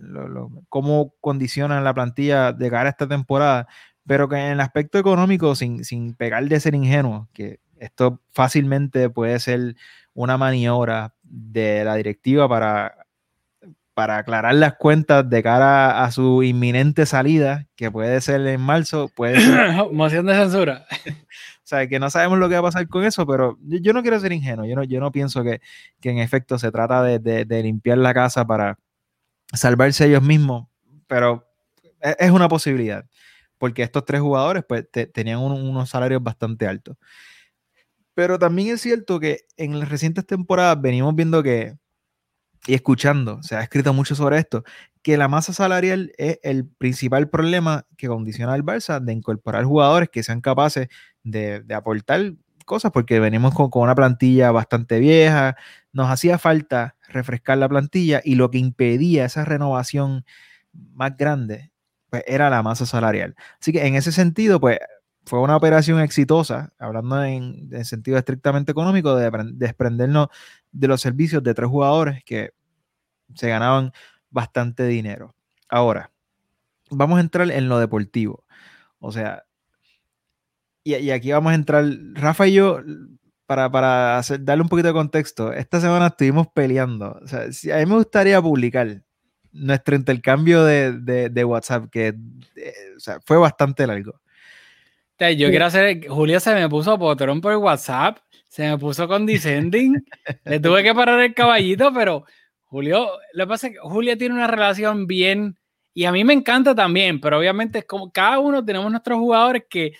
[0.00, 3.68] los cómo condicionan la plantilla de cara a esta temporada,
[4.06, 9.10] pero que en el aspecto económico, sin, sin pegar de ser ingenuo, que esto fácilmente
[9.10, 9.76] puede ser
[10.14, 13.06] una maniobra de la directiva para,
[13.94, 19.10] para aclarar las cuentas de cara a su inminente salida, que puede ser en marzo,
[19.14, 19.74] puede ser...
[19.92, 20.86] Moción de censura.
[21.06, 24.02] o sea, que no sabemos lo que va a pasar con eso, pero yo, no
[24.02, 25.60] quiero ser ingenuo, yo no, yo no pienso que,
[26.00, 28.78] que en efecto se trata de, de limpiar la casa para,
[29.52, 30.68] salvarse ellos mismos,
[31.06, 31.46] pero
[32.00, 33.04] e, es una posibilidad,
[33.58, 36.96] porque estos tres jugadores pues, tenían unos salarios bastante altos.
[38.14, 41.76] Pero también es cierto que en las recientes temporadas venimos viendo que,
[42.66, 44.64] y escuchando, se ha escrito mucho sobre esto,
[45.02, 50.10] que la masa salarial es el principal problema que condiciona al Barça de incorporar jugadores
[50.10, 50.88] que sean capaces
[51.22, 52.34] de, aportar
[52.70, 55.56] cosas, porque venimos con, con, una plantilla bastante vieja,
[55.92, 60.24] nos hacía falta refrescar la plantilla y lo que impedía esa renovación
[60.72, 61.72] más grande
[62.10, 63.34] pues, era la masa salarial.
[63.60, 64.78] Así que en ese sentido, pues
[65.26, 70.28] fue una operación exitosa, hablando en, sentido estrictamente económico, de desprendernos
[70.70, 72.52] de los servicios de tres jugadores que
[73.34, 73.92] se ganaban
[74.30, 75.34] bastante dinero.
[75.68, 76.12] Ahora,
[76.90, 78.44] vamos a entrar en lo deportivo.
[78.98, 79.44] O sea,
[80.84, 82.80] y, y, aquí vamos a entrar, Rafa y yo
[83.50, 87.18] para, darle un poquito de contexto, esta semana estuvimos peleando.
[87.20, 89.02] O sea, a mí me gustaría publicar
[89.50, 92.14] nuestro intercambio de, WhatsApp, que
[92.54, 92.74] eh,
[93.24, 94.20] fue bastante largo.
[95.18, 98.18] Yo quiero hacer, Julia se me puso potrón por WhatsApp,
[98.48, 100.00] se me puso condescending,
[100.44, 102.24] le tuve que parar el caballito, pero
[102.66, 105.58] Julio, lo que pasa es que Julia tiene una relación bien,
[105.92, 109.64] y a mí me encanta también, pero obviamente es como cada uno tenemos nuestros jugadores
[109.68, 109.92] que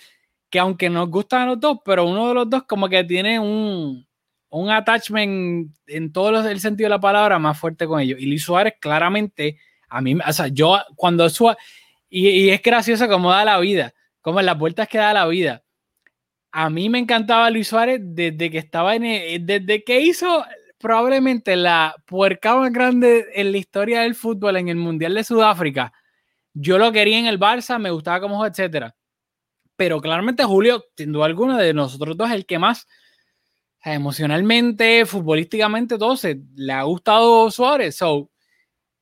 [0.51, 4.05] que aunque nos gustan los dos, pero uno de los dos como que tiene un,
[4.49, 8.19] un attachment en todo el sentido de la palabra más fuerte con ellos.
[8.19, 11.63] Y Luis Suárez claramente, a mí, o sea, yo cuando Suárez,
[12.09, 15.63] y, es gracioso cómo da la vida, como en las vueltas que da la vida.
[16.51, 20.45] A mí me encantaba Luis Suárez desde que estaba en, desde que hizo
[20.79, 25.93] probablemente la puerca más grande en la historia del fútbol en el Mundial de Sudáfrica.
[26.53, 28.93] Yo lo quería en el Barça, me gustaba como juego, etcétera
[29.81, 32.87] pero claramente Julio, sin duda alguna, de nosotros dos, el que más
[33.83, 37.95] emocionalmente, futbolísticamente, todo se le ha gustado Suárez.
[37.95, 38.29] So,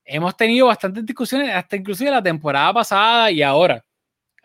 [0.05, 3.83] hemos tenido bastantes discusiones, hasta inclusive la temporada pasada y ahora.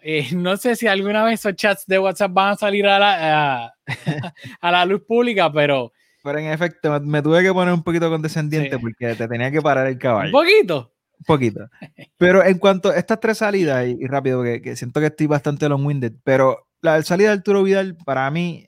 [0.02, 3.66] eh, no sé si alguna vez esos chats de WhatsApp van a salir a la,
[3.66, 3.72] a,
[4.72, 5.92] la luz pública, pero...
[6.24, 9.86] Pero en efecto, me tuve que poner un poquito condescendiente porque te tenía que parar
[9.86, 10.26] el caballo.
[10.26, 10.93] Un poquito.
[11.26, 11.68] Poquito.
[12.16, 16.14] Pero en cuanto a estas tres salidas, y, rápido, que, siento que estoy bastante long-winded,
[16.24, 18.66] pero la salida de Arturo Vidal, para mí,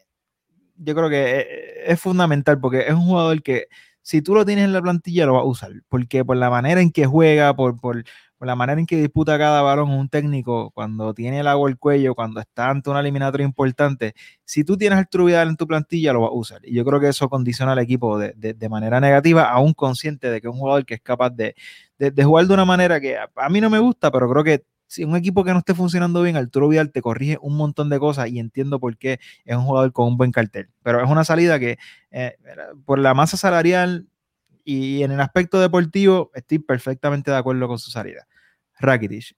[0.76, 1.46] yo creo que es,
[1.92, 3.68] es fundamental porque es un jugador que
[4.06, 5.72] si tú lo tienes en la plantilla, lo vas a usar.
[5.88, 8.04] Porque por la manera en que juega, por, por,
[8.40, 12.14] la manera en que disputa cada balón un técnico, cuando tiene el agua al cuello,
[12.14, 14.14] cuando está ante una eliminatoria importante,
[14.44, 16.60] si tú tienes el Vidal en tu plantilla, lo vas a usar.
[16.64, 20.40] Y yo creo que eso condiciona al equipo de, de, manera negativa, aún consciente de
[20.40, 21.54] que es un jugador que es capaz de,
[21.98, 24.64] de jugar de una manera que a, a, mí no me gusta, pero creo que
[24.86, 27.98] si un equipo que no esté funcionando bien, Arturo Vidal te corrige un montón de
[27.98, 30.68] cosas y entiendo por qué es un jugador con un buen cartel.
[30.82, 31.78] Pero es una salida que
[32.10, 32.36] eh,
[32.84, 34.06] por la masa salarial
[34.66, 38.26] y en el aspecto deportivo, estoy perfectamente de acuerdo con su salida.
[38.80, 39.36] Rakitic.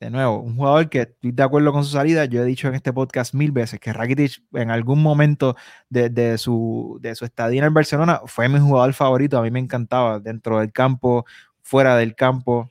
[0.00, 2.24] De nuevo, un jugador que estoy de acuerdo con su salida.
[2.24, 5.56] Yo he dicho en este podcast mil veces que Rakitic en algún momento
[5.90, 9.38] de, su, de su estadía en Barcelona fue mi jugador favorito.
[9.38, 11.26] A mí me encantaba dentro del campo,
[11.62, 12.70] fuera del campo.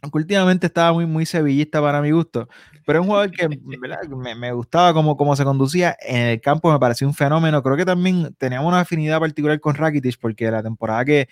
[0.00, 2.48] Aunque últimamente estaba muy, muy sevillista para mi gusto,
[2.88, 3.48] pero es un jugador que
[4.16, 7.62] me, me, gustaba como, como se conducía en el campo, me pareció un fenómeno.
[7.62, 11.28] Creo que también teníamos una afinidad particular con Rakitic, porque la temporada que,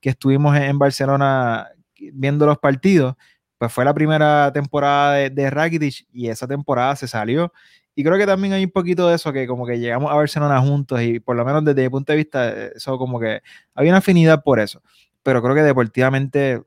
[0.00, 1.66] que estuvimos en Barcelona
[2.12, 3.16] viendo los partidos,
[3.58, 7.52] pues fue la primera temporada de, de Rakitic y esa temporada se salió.
[7.96, 10.60] Y creo que también hay un poquito de eso, que como que llegamos a Barcelona
[10.60, 13.42] juntos y por lo menos desde mi punto de vista, eso como que
[13.74, 14.80] había una afinidad por eso.
[15.24, 16.62] Pero creo que deportivamente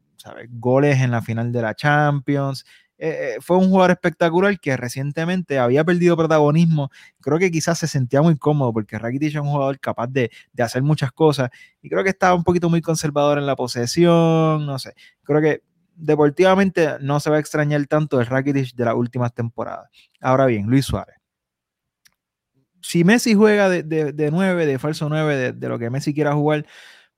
[0.50, 2.66] goles en la final de la Champions.
[3.04, 6.89] Eh, eh, fue un jugador espectacular que recientemente había perdido protagonismo.
[7.20, 10.64] Creo que quizás se sentía muy cómodo porque Rakitic es un jugador capaz de, de,
[10.64, 11.49] hacer muchas cosas
[11.82, 14.66] y creo que estaba un poquito muy conservador en la posesión.
[14.66, 14.93] No sé,
[15.24, 15.64] creo que
[15.95, 19.89] deportivamente no se va a extrañar tanto el Rakitic de las últimas temporadas.
[20.22, 21.18] Ahora bien, Luis Suárez.
[22.80, 26.36] Si Messi juega de, de, de 9, de falso 9, de, lo que Messi quiera
[26.36, 26.66] jugar,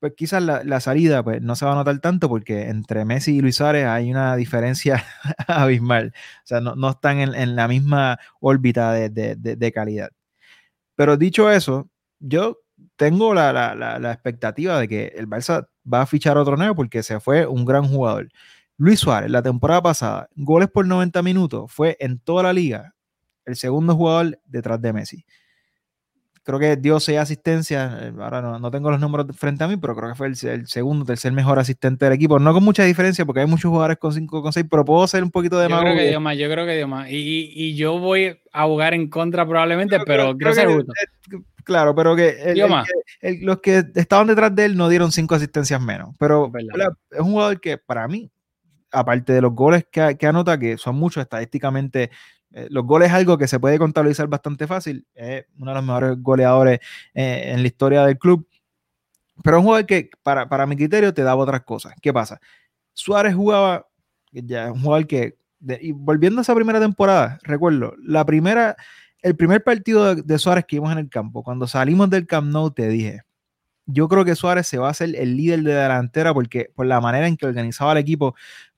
[0.06, 3.42] pues quizás la, salida pues, no se va a notar tanto porque entre Messi y
[3.42, 5.04] Luis Suárez hay una diferencia
[5.48, 6.14] abismal.
[6.16, 10.12] O sea, no, están en, la misma órbita de, calidad.
[10.94, 11.90] Pero dicho eso,
[12.20, 12.60] yo
[12.96, 17.48] tengo la, expectativa de que el Barça va a fichar otro nuevo porque se fue
[17.48, 18.30] un gran jugador.
[18.78, 22.94] Luis Suárez, la temporada pasada, goles por 90 minutos, fue en toda la liga
[23.44, 25.26] el segundo jugador detrás de Messi
[26.46, 27.92] creo que dio seis asistencias.
[28.04, 31.04] Eh, ahora no, tengo los números frente a mí, pero creo que fue el, segundo,
[31.04, 32.40] tercer mejor asistente del equipo.
[32.40, 35.24] No con mucha diferencia, porque hay muchos jugadores con 5 con 6, pero puedo ser
[35.24, 35.80] un poquito de más.
[35.80, 37.08] Yo creo que dio más, yo creo que dio más.
[37.10, 40.94] Y, yo voy a jugar en contra probablemente, pero quiero ser justo.
[41.64, 42.54] Claro, pero que,
[43.42, 46.16] los que estaban detrás de él no dieron cinco asistencias menos.
[46.20, 46.52] Pero
[47.12, 48.30] es un jugador que para mí,
[48.92, 52.12] aparte de los goles que, que anota, que son muchos estadísticamente
[52.56, 55.06] eh, los goles es algo que se puede contabilizar bastante fácil.
[55.14, 56.80] Es uno de los mejores goleadores
[57.14, 58.48] eh, en la historia del club.
[59.44, 61.94] Pero un jugador que, para, para, mi criterio, te daba otras cosas.
[62.02, 62.40] ¿Qué pasa?
[62.94, 63.86] Suárez jugaba,
[64.32, 65.38] ya un jugador que,
[65.82, 68.78] y volviendo a esa primera temporada, recuerdo, la primera,
[69.22, 72.72] el primer partido de, Suárez que vimos en el campo, cuando salimos del Camp Nou,
[72.72, 73.24] te dije,
[73.86, 76.86] yo creo que Suárez se va a hacer el líder de la delantera porque por
[76.86, 78.34] la manera en que organizaba el equipo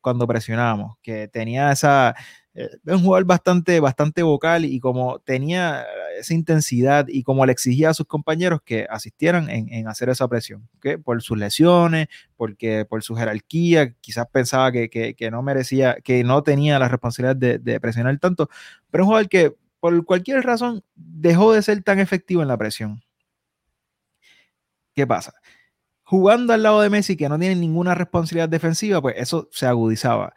[0.07, 2.15] cuando presionábamos, que tenía esa,
[2.53, 5.85] es un jugador bastante, bastante vocal y como tenía
[6.17, 10.69] esa intensidad y como le exigía a sus compañeros que asistieran en, hacer esa presión,
[10.81, 16.41] que por sus lesiones, porque por su jerarquía, quizás pensaba que, no merecía, que no
[16.41, 18.49] tenía la responsabilidad de, presionar tanto,
[18.89, 23.01] pero un jugador que por cualquier razón dejó de ser tan efectivo en la presión.
[24.95, 25.33] ¿Qué pasa?
[26.09, 30.33] Jugando al lado de Messi, que no tiene ninguna responsabilidad defensiva, pues eso se agudizaba.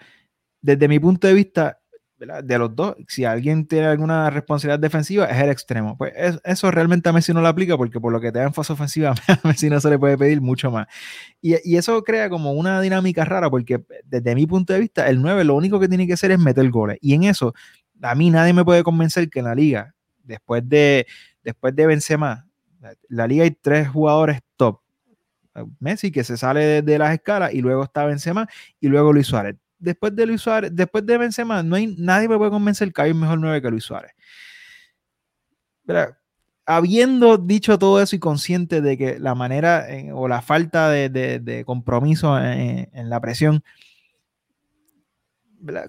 [0.60, 1.78] Desde mi punto de vista,
[2.18, 5.96] de los dos, si alguien tiene alguna responsabilidad defensiva, es el extremo.
[5.96, 6.12] Pues
[6.42, 8.72] eso realmente a Messi no lo aplica porque por lo que te da en fase
[8.72, 10.88] ofensiva, a Messi no se le puede pedir mucho más.
[11.40, 15.22] Y, y, eso crea como una dinámica rara porque desde mi punto de vista, el
[15.22, 16.98] 9 lo único que tiene que hacer es meter goles.
[17.00, 17.54] Y en eso,
[18.02, 19.94] a mí nadie me puede convencer que en la liga,
[20.24, 21.06] después de,
[21.44, 22.48] después de Benzema,
[23.08, 24.80] la liga hay tres jugadores top.
[25.78, 28.48] Messi que se sale de, las escalas y luego está Benzema
[28.80, 32.36] y luego Luis Suárez después de Luis Suárez, después de Benzema, no hay nadie me
[32.36, 34.12] puede convencer que hay un mejor 9 que Luis Suárez.
[35.86, 36.16] Pero,
[36.66, 42.38] habiendo dicho todo eso y consciente de que la manera o la falta de, compromiso
[42.38, 43.64] en, la presión,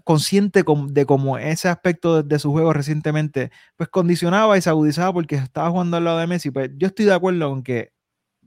[0.03, 5.35] consciente de cómo ese aspecto de, su juego recientemente, pues condicionaba y se agudizaba porque
[5.35, 7.91] estaba jugando al lado de Messi, pues yo estoy de acuerdo con que,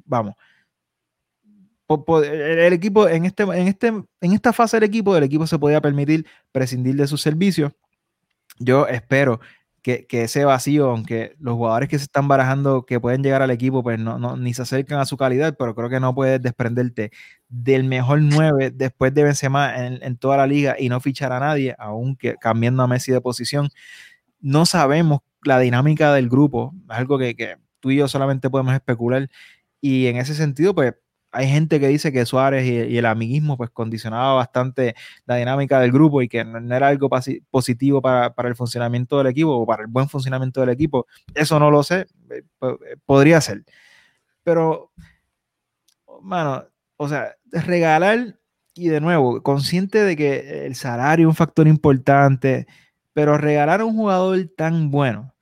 [0.04, 0.34] vamos,
[1.88, 5.80] el equipo en, este, en, este, en esta fase del equipo, el equipo se podía
[5.80, 7.72] permitir prescindir de sus servicios
[8.58, 9.40] yo espero
[9.82, 13.82] que, ese vacío, aunque los jugadores que se están barajando que pueden llegar al equipo,
[13.82, 17.10] pues no, no, ni se acercan a su calidad, pero creo que no puedes desprenderte
[17.48, 21.40] del mejor 9 después de Benzema en, en toda la liga y no fichar a
[21.40, 23.68] nadie, aunque cambiando a Messi de posición.
[24.40, 28.74] No sabemos la dinámica del grupo, es algo que, que tú y yo solamente podemos
[28.74, 29.28] especular.
[29.80, 30.94] Y en ese sentido, pues
[31.34, 34.94] hay gente que dice que Suárez y, el amiguismo pues condicionaba bastante
[35.26, 37.10] la dinámica del grupo y que no, era algo
[37.50, 41.06] positivo para, el funcionamiento del equipo o para el buen funcionamiento del equipo.
[41.34, 43.64] Eso no lo sé, eh, eh, podría ser.
[44.44, 44.92] Pero,
[46.22, 46.64] mano,
[46.96, 48.38] o sea, regalar
[48.74, 52.66] y de nuevo, consciente de que el salario es un factor importante,
[53.12, 55.33] pero regalar a un jugador tan bueno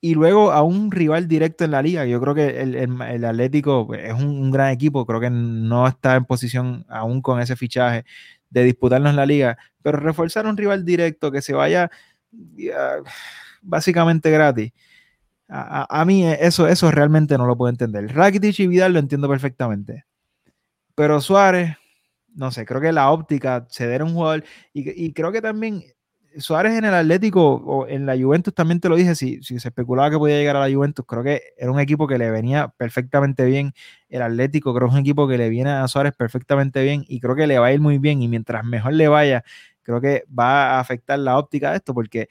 [0.00, 2.06] y luego a un rival directo en la liga.
[2.06, 6.24] Yo creo que el, Atlético pues, es un, gran equipo, creo que no está en
[6.24, 8.04] posición aún con ese fichaje
[8.50, 11.90] de disputarnos la liga, pero reforzar un rival directo que se vaya
[13.62, 14.72] básicamente gratis.
[15.50, 18.14] A, mí eso, eso realmente no lo puedo entender.
[18.14, 20.04] Rakitic y Vidal lo entiendo perfectamente.
[20.94, 21.76] Pero Suárez,
[22.34, 25.82] no sé, creo que la óptica, ceder a un jugador, y creo que también
[26.36, 30.10] Suárez en el Atlético o en la Juventus también te lo dije, si, se especulaba
[30.10, 33.44] que podía llegar a la Juventus, creo que era un equipo que le venía perfectamente
[33.44, 33.72] bien.
[34.08, 37.20] El Atlético creo que es un equipo que le viene a Suárez perfectamente bien y
[37.20, 39.44] creo que le va a ir muy bien y mientras mejor le vaya,
[39.82, 42.28] creo que va a afectar la óptica de esto porque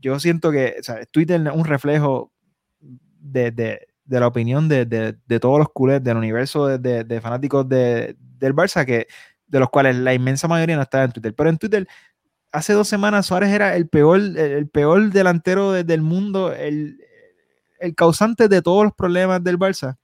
[0.00, 0.76] yo siento que
[1.10, 2.32] Twitter es un reflejo
[2.80, 8.16] de, la opinión de, todos los culés del universo de, fanáticos del
[8.54, 9.06] Barça que
[9.50, 11.88] de los cuales la inmensa mayoría no está en Twitter, pero en Twitter
[12.52, 16.98] hace dos semanas Suárez era el peor, el peor delantero del mundo, el,
[17.96, 19.96] causante de todos los problemas del Barça.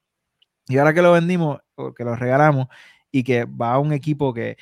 [0.69, 2.69] Y ahora que lo vendimos, o que lo regalamos,
[3.11, 4.57] y que va a un equipo que,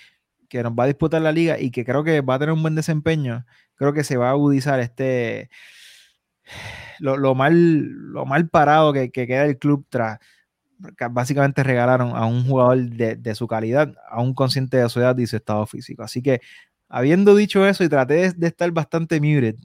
[0.53, 2.76] nos va a disputar la liga y que creo que va a tener un buen
[2.76, 5.51] desempeño, creo que se va a agudizar este
[7.01, 7.80] lo, mal,
[8.12, 10.20] lo mal parado que, queda el club tras
[11.11, 15.16] básicamente regalaron a un jugador de, de, su calidad, a un consciente de su edad
[15.18, 16.03] y su estado físico.
[16.05, 16.41] Así que
[16.89, 19.57] Habiendo dicho eso y traté de, estar bastante muted,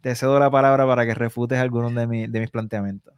[0.00, 3.14] te cedo la palabra para que refutes algunos de, mis planteamientos.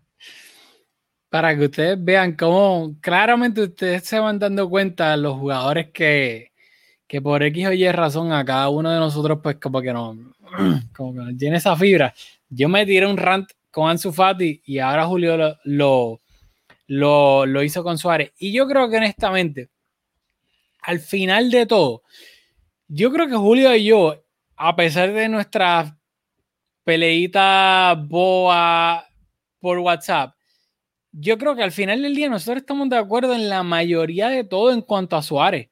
[1.30, 6.52] Para que ustedes vean cómo claramente ustedes se van dando cuenta los jugadores que,
[7.06, 10.16] que por X o Y razón a cada uno de nosotros pues como que no,
[10.96, 12.14] como esa fibra.
[12.48, 16.20] Yo me tiré un rant con Ansu Fati y ahora Julio lo,
[16.86, 18.32] lo, lo hizo con Suárez.
[18.38, 19.68] Y yo creo que honestamente,
[20.82, 22.02] al final de todo,
[22.88, 24.24] yo creo que Julio y yo,
[24.56, 25.98] a pesar de nuestra
[26.84, 29.06] peleita boa
[29.58, 30.34] por WhatsApp,
[31.12, 34.44] yo creo que al final del día nosotros estamos de acuerdo en la mayoría de
[34.44, 35.70] todo en cuanto a Suárez.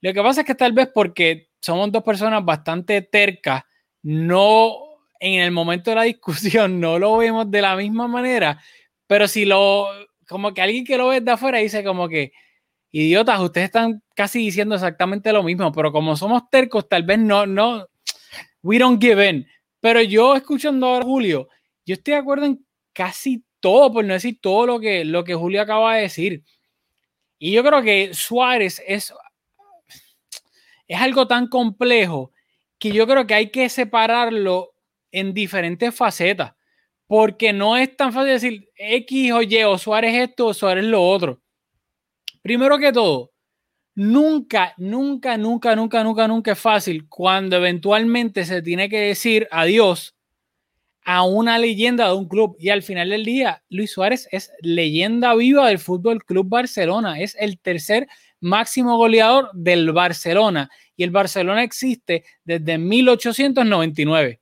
[0.00, 3.62] Lo que pasa es que tal vez porque somos dos personas bastante tercas,
[4.02, 4.74] no
[5.20, 8.60] en el momento de la discusión no lo vemos de la misma manera,
[9.06, 9.88] pero si lo,
[10.28, 12.32] como que alguien que lo ve de afuera dice como que,
[12.90, 17.46] idiotas, ustedes están casi diciendo exactamente lo mismo, pero como somos tercos, tal vez no,
[17.46, 17.86] no,
[18.62, 19.46] we don't give in.
[19.80, 21.48] Pero yo escuchando a Julio,
[21.84, 25.34] yo estoy de acuerdo en casi todo, por no decir todo lo que, lo que
[25.34, 26.42] Julio acaba de decir.
[27.38, 29.12] Y yo creo que Suárez es,
[30.88, 32.32] es algo tan complejo
[32.78, 34.74] que yo creo que hay que separarlo
[35.12, 36.54] en diferentes facetas,
[37.06, 41.02] porque no es tan fácil decir X o Y o Suárez esto o Suárez lo
[41.02, 41.40] otro.
[42.46, 43.32] Primero que todo,
[43.96, 50.14] nunca, nunca, nunca, nunca, nunca, nunca es fácil cuando eventualmente se tiene que decir adiós
[51.04, 52.54] a una leyenda de un club.
[52.60, 57.18] Y al final del día, Luis Suárez es leyenda viva del Fútbol Club Barcelona.
[57.18, 58.06] Es el tercer
[58.38, 60.70] máximo goleador del Barcelona.
[60.94, 64.40] Y el Barcelona existe desde 1899.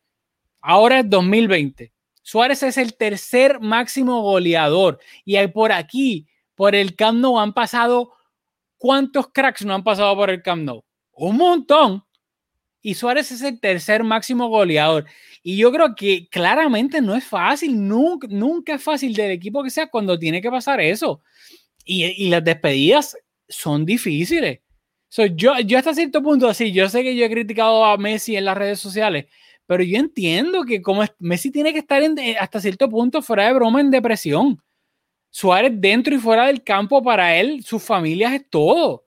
[0.60, 1.90] Ahora es 2020.
[2.20, 5.00] Suárez es el tercer máximo goleador.
[5.24, 8.12] Y hay por aquí por el Camp Nou han pasado,
[8.76, 10.84] ¿cuántos cracks no han pasado por el Camp Nou?
[11.12, 12.04] Un montón.
[12.82, 15.06] Y Suárez es el tercer máximo goleador.
[15.42, 19.70] Y yo creo que claramente no es fácil, nunca, nunca es fácil del equipo que
[19.70, 21.22] sea cuando tiene que pasar eso.
[21.84, 23.16] Y, las despedidas
[23.48, 24.60] son difíciles.
[25.34, 28.44] yo, yo hasta cierto punto, así, yo sé que yo he criticado a Messi en
[28.44, 29.26] las redes sociales,
[29.66, 33.54] pero yo entiendo que como Messi tiene que estar en, hasta cierto punto fuera de
[33.54, 34.62] broma en depresión.
[35.34, 39.04] Suárez dentro y fuera del campo para él, sus familias es todo.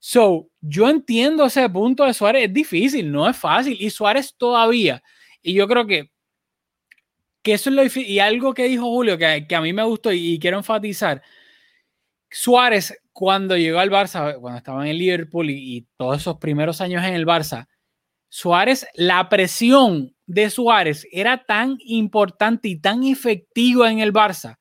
[0.00, 3.76] So, yo entiendo ese punto de Suárez, es difícil, no es fácil.
[3.78, 5.00] Y Suárez todavía,
[5.40, 6.10] y yo creo que,
[7.42, 8.10] que eso es lo difícil.
[8.10, 11.22] Y algo que dijo Julio, que, que a mí me gustó y, quiero enfatizar,
[12.28, 16.80] Suárez cuando llegó al Barça, cuando estaba en el Liverpool y, y todos esos primeros
[16.80, 17.68] años en el Barça,
[18.28, 24.58] Suárez, la presión de Suárez era tan importante y tan efectiva en el Barça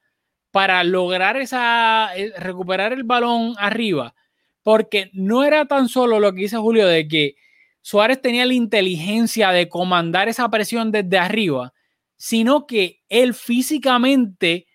[0.58, 4.16] para lograr esa, eh, recuperar el balón arriba,
[4.64, 7.36] porque no era tan solo lo que dice Julio de que
[7.84, 11.76] Suárez tenía la inteligencia de comandar esa presión desde arriba,
[12.16, 14.66] sino que él físicamente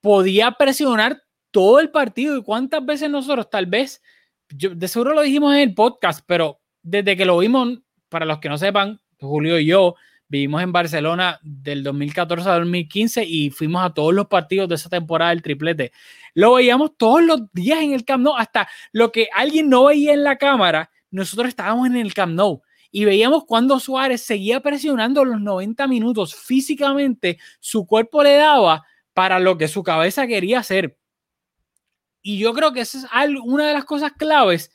[0.00, 2.36] podía presionar todo el partido.
[2.36, 4.02] ¿Y cuántas veces nosotros, tal vez,
[4.48, 7.78] yo, de seguro lo dijimos en el podcast, pero desde que lo vimos,
[8.08, 9.94] para los que no sepan, Julio y yo
[10.28, 14.88] vivimos en Barcelona del 2014 a 2015 y fuimos a todos los partidos de esa
[14.88, 15.92] temporada del triplete.
[16.34, 20.12] Lo veíamos todos los días en el Camp Nou, hasta lo que alguien no veía
[20.12, 25.24] en la cámara, nosotros estábamos en el Camp Nou y veíamos cuando Suárez seguía presionando
[25.24, 30.98] los 90 minutos físicamente, su cuerpo le daba para lo que su cabeza quería hacer.
[32.22, 34.72] Y yo creo que esa es una de las cosas claves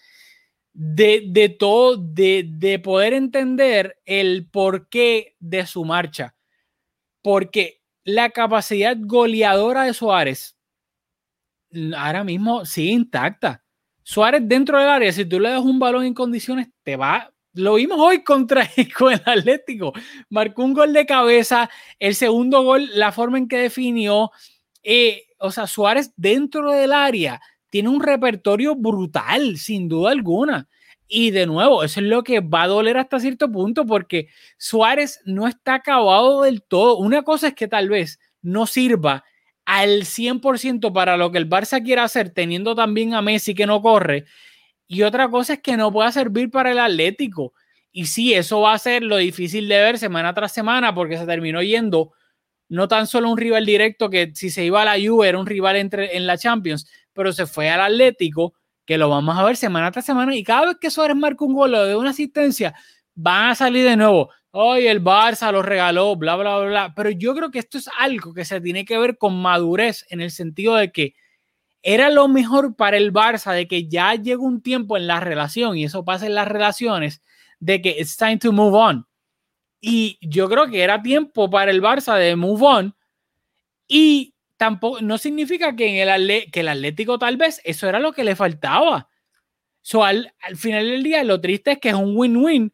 [0.73, 6.35] de, todo, de, de poder entender el porqué de su marcha.
[7.21, 10.57] Porque la capacidad goleadora de Suárez
[11.95, 13.63] ahora mismo sigue intacta.
[14.03, 17.31] Suárez dentro del área, si tú le das un balón en condiciones, te va.
[17.53, 18.67] Lo vimos hoy contra
[18.97, 19.93] con el Atlético.
[20.29, 21.69] Marcó un gol de cabeza.
[21.99, 24.31] El segundo gol, la forma en que definió.
[24.83, 27.41] Eh, o sea, Suárez dentro del área
[27.71, 30.67] tiene un repertorio brutal, sin duda alguna.
[31.07, 35.21] Y de nuevo, eso es lo que va a doler hasta cierto punto porque Suárez
[35.25, 36.97] no está acabado del todo.
[36.97, 39.23] Una cosa es que tal vez no sirva
[39.65, 43.81] al 100% para lo que el Barça quiera hacer, teniendo también a Messi que no
[43.81, 44.25] corre.
[44.87, 47.53] Y otra cosa es que no pueda servir para el Atlético.
[47.91, 51.25] Y sí, eso va a ser lo difícil de ver semana tras semana porque se
[51.25, 52.11] terminó yendo
[52.71, 55.45] no tan solo un rival directo que si se iba a la Juve era un
[55.45, 58.53] rival entre, en la Champions, pero se fue al Atlético,
[58.85, 61.53] que lo vamos a ver semana tras semana, y cada vez que Suárez marca un
[61.53, 62.73] gol o de una asistencia,
[63.13, 64.29] van a salir de nuevo.
[64.51, 66.93] Hoy el Barça lo regaló, bla, bla, bla, bla.
[66.95, 70.21] Pero yo creo que esto es algo que se tiene que ver con madurez en
[70.21, 71.13] el sentido de que
[71.83, 75.77] era lo mejor para el Barça, de que ya llegó un tiempo en la relación,
[75.77, 77.21] y eso pasa en las relaciones,
[77.59, 79.05] de que it's time to move on.
[79.81, 82.95] Y yo creo que era tiempo para el Barça de move on.
[83.87, 88.13] Y tampoco, no significa que, en el, que el Atlético tal vez eso era lo
[88.13, 89.09] que le faltaba.
[89.81, 92.71] So, al, al final del día, lo triste es que es un win-win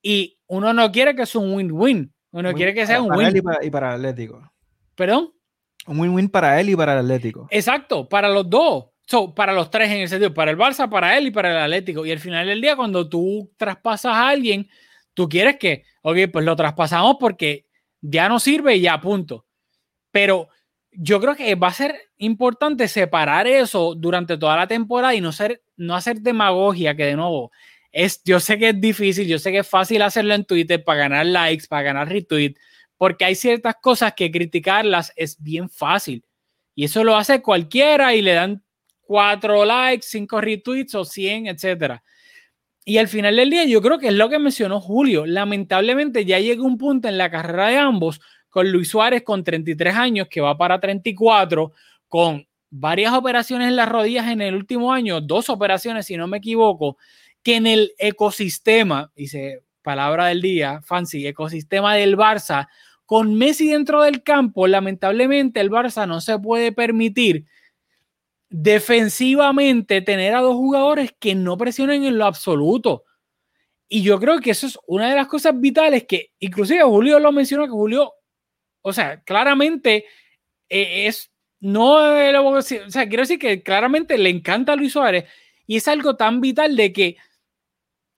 [0.00, 2.14] y uno no quiere que sea un win-win.
[2.30, 3.26] Uno quiere que sea un para win.
[3.26, 4.52] Él y, para, y para el Atlético.
[4.94, 5.32] ¿Perdón?
[5.88, 7.48] Un win-win para él y para el Atlético.
[7.50, 8.86] Exacto, para los dos.
[9.08, 11.58] So, para los tres en el sentido, para el Barça, para él y para el
[11.58, 12.04] Atlético.
[12.06, 14.68] Y al final del día, cuando tú traspasas a alguien,
[15.16, 17.64] tú quieres que, ok, pues lo traspasamos porque
[18.02, 19.46] ya no sirve y ya, punto.
[20.10, 20.50] Pero
[20.92, 25.32] yo creo que va a ser importante separar eso durante toda la temporada y no,
[25.32, 27.50] ser, no hacer demagogia, que de nuevo,
[27.90, 31.00] es, yo sé que es difícil, yo sé que es fácil hacerlo en Twitter para
[31.00, 32.54] ganar likes, para ganar retweet,
[32.98, 36.24] porque hay ciertas cosas que criticarlas es bien fácil.
[36.74, 38.62] Y eso lo hace cualquiera y le dan
[39.00, 42.02] cuatro likes, cinco retweets o 100, etcétera.
[42.88, 45.26] Y al final del día, yo creo que es lo que mencionó Julio.
[45.26, 49.96] Lamentablemente ya llega un punto en la carrera de ambos con Luis Suárez con 33
[49.96, 51.72] años, que va para 34,
[52.06, 56.38] con varias operaciones en las rodillas en el último año, dos operaciones, si no me
[56.38, 56.96] equivoco,
[57.42, 62.68] que en el ecosistema, dice palabra del día, fancy, ecosistema del Barça,
[63.04, 67.46] con Messi dentro del campo, lamentablemente el Barça no se puede permitir
[68.58, 73.04] defensivamente tener a dos jugadores que no presionen en lo absoluto.
[73.88, 77.32] Y yo creo que eso es una de las cosas vitales que, inclusive Julio lo
[77.32, 78.12] mencionó, que Julio
[78.88, 80.04] o sea, claramente
[80.68, 85.24] eh, es, no, o sea, quiero decir que claramente le encanta a Luis Suárez
[85.66, 87.16] y es algo tan vital de que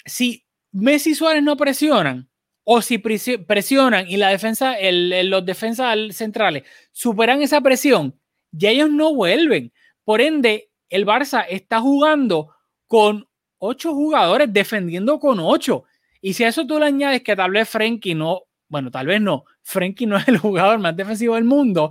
[0.05, 2.28] si Messi Suárez no presionan
[2.65, 8.20] o si presionan y la defensa, el, los defensas centrales superan esa presión,
[8.52, 9.73] ya ellos no vuelven.
[10.09, 12.55] Por ende, el Barça está jugando
[12.86, 13.28] con
[13.59, 15.85] ocho jugadores defendiendo con ocho.
[16.22, 19.20] Y si a eso tú le añades que tal vez Frenkie no bueno, tal vez
[19.20, 21.90] no, Frenkie no es el jugador más defensivo del mundo.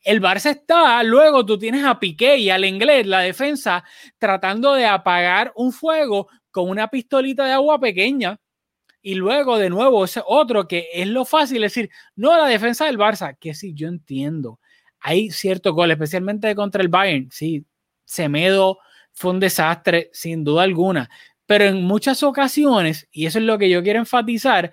[0.00, 3.84] El Barça está, luego tú tienes a Piqué y al inglés, la defensa,
[4.16, 8.40] tratando de apagar un fuego con una pistolita de agua pequeña.
[9.02, 12.96] Y luego, de nuevo, ese otro que es lo fácil decir, no, la defensa del
[12.96, 14.58] Barça, que sí, yo entiendo.
[15.00, 17.30] Hay cierto gol, especialmente contra el Bayern.
[17.30, 17.64] Sí,
[18.04, 18.78] Semedo
[19.12, 21.10] fue un desastre, sin duda alguna.
[21.46, 24.72] Pero en muchas ocasiones, y eso es lo que yo quiero enfatizar,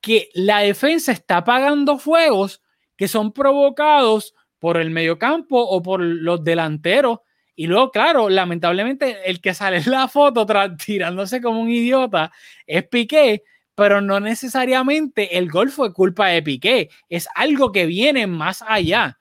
[0.00, 2.62] que la defensa está pagando fuegos
[2.96, 7.18] que son provocados por el mediocampo o por los delanteros.
[7.56, 10.46] Y luego, claro, lamentablemente el que sale en la foto
[10.84, 12.32] tirándose como un idiota
[12.66, 13.42] es Piqué,
[13.74, 19.18] pero no necesariamente el gol fue culpa de Piqué, es algo que viene más allá.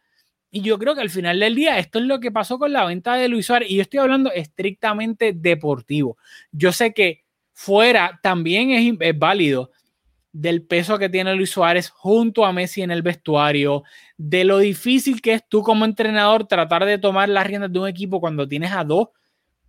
[0.52, 2.86] Y yo creo que al final del día esto es lo que pasó con la
[2.86, 6.18] venta de Luis Suárez y yo estoy hablando estrictamente deportivo.
[6.52, 7.24] Yo sé que
[7.54, 9.72] fuera también es, es válido
[10.34, 13.84] del peso que tiene Luis Suárez junto a Messi en el vestuario,
[14.18, 17.88] de lo difícil que es tú como entrenador tratar de tomar las riendas de un
[17.88, 19.10] equipo cuando tienes a dos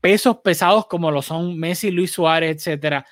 [0.00, 3.06] pesos pesados como lo son Messi, Luis Suárez, etcétera.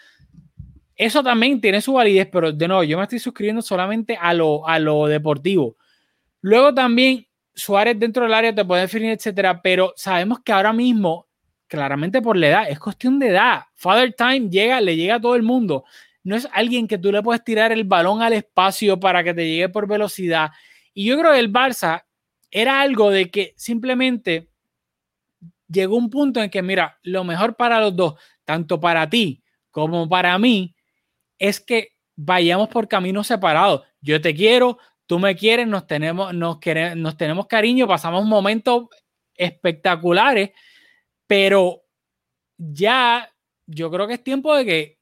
[0.96, 4.66] Eso también tiene su validez, pero de nuevo, yo me estoy suscribiendo solamente a lo,
[4.66, 5.76] a lo deportivo.
[6.42, 7.26] Luego también
[7.60, 11.26] Suárez dentro del área te puede definir, etcétera, pero sabemos que ahora mismo,
[11.66, 13.62] claramente por la edad, es cuestión de edad.
[13.74, 15.84] Father Time llega, le llega a todo el mundo
[16.22, 19.46] no es alguien que tú le puedes tirar el balón al espacio para que te
[19.46, 20.50] llegue por velocidad.
[20.92, 22.04] Y yo creo que el Barça
[22.50, 24.50] era algo de que simplemente
[25.68, 28.14] llegó un punto en que, mira, lo mejor para los dos,
[28.44, 30.74] tanto para ti como para mí,
[31.38, 33.82] es que vayamos por caminos separados.
[34.00, 34.78] Yo te quiero,
[35.10, 38.84] tú me quieres, nos tenemos, nos, queremos, nos tenemos cariño, pasamos momentos
[39.34, 40.52] espectaculares,
[41.26, 41.82] pero
[42.56, 43.28] ya
[43.66, 44.98] yo creo que es tiempo de que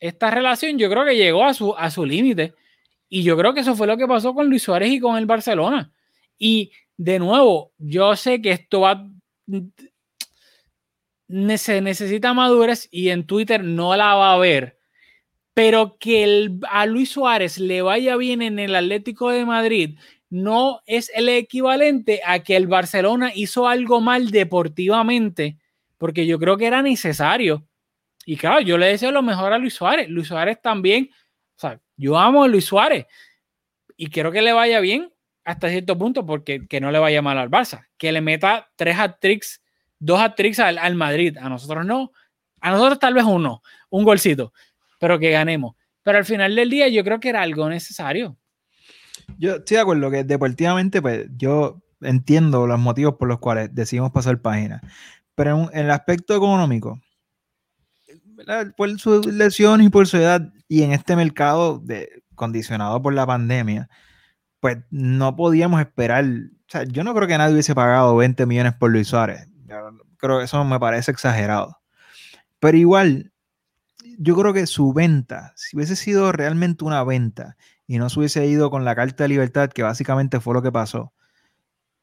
[0.00, 2.54] esta relación yo creo que llegó a su, a su límite.
[3.08, 5.26] Y yo creo que eso fue lo que pasó con Luis Suárez y con el
[5.26, 5.92] Barcelona.
[6.36, 9.08] Y de nuevo, yo sé que esto va.
[11.56, 14.75] Se necesita madurez y en Twitter no la va a ver.
[15.56, 19.96] Pero que a Luis Suárez le vaya bien en el Atlético de Madrid
[20.28, 25.56] no es el equivalente a que el Barcelona hizo algo mal deportivamente,
[25.96, 27.66] porque yo creo que era necesario.
[28.24, 30.10] Y claro, yo le deseo lo mejor a Luis Suárez.
[30.10, 31.10] Luis Suárez también,
[31.56, 33.06] o sea, yo amo a Luis Suárez
[33.96, 35.10] y quiero que le vaya bien
[35.44, 37.86] hasta cierto punto porque que no le vaya mal al Barça.
[37.96, 39.62] Que le meta tres hat-tricks,
[39.98, 41.38] dos hat-tricks al, al Madrid.
[41.38, 42.12] A nosotros no.
[42.60, 44.52] A nosotros tal vez uno, un golcito,
[44.98, 45.74] pero que ganemos.
[46.02, 48.36] Pero al final del día yo creo que era algo necesario.
[49.38, 54.12] Yo estoy de acuerdo que deportivamente, pues yo entiendo los motivos por los cuales decidimos
[54.12, 54.80] pasar página.
[55.34, 57.00] Pero en el aspecto económico,
[58.76, 63.26] por su lesión y por su edad y en este mercado de, condicionado por la
[63.26, 63.88] pandemia,
[64.60, 66.24] pues no podíamos esperar.
[66.24, 69.48] O sea, yo no creo que nadie hubiese pagado 20 millones por Luis Suárez.
[70.18, 71.78] creo que eso me parece exagerado.
[72.58, 73.32] Pero igual,
[74.18, 77.56] yo creo que su venta, si hubiese sido realmente una venta
[77.86, 80.72] y no se hubiese ido con la carta de libertad, que básicamente fue lo que
[80.72, 81.12] pasó,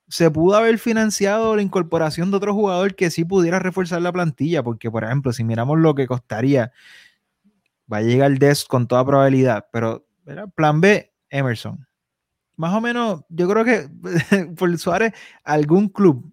[0.08, 4.64] se pudo haber financiado la incorporación de otro jugador que sí pudiera reforzar la plantilla,
[4.64, 6.72] porque por ejemplo, si miramos lo que costaría,
[7.92, 10.06] va a llegar DES con toda probabilidad, pero
[10.56, 11.88] plan B, Emerson.
[12.56, 13.90] Más o menos, yo creo que
[14.58, 15.14] por Suárez,
[15.44, 16.32] algún club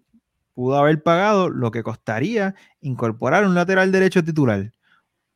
[0.53, 4.71] pudo haber pagado lo que costaría incorporar un lateral derecho titular.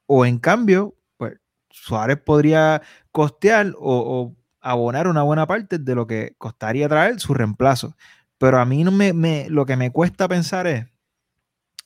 [0.08, 1.34] O en cambio, pues
[1.70, 7.96] Suárez podría costear o, abonar una buena parte de lo que costaría traer su reemplazo.
[8.38, 10.86] Pero a mí no me, lo que me cuesta pensar es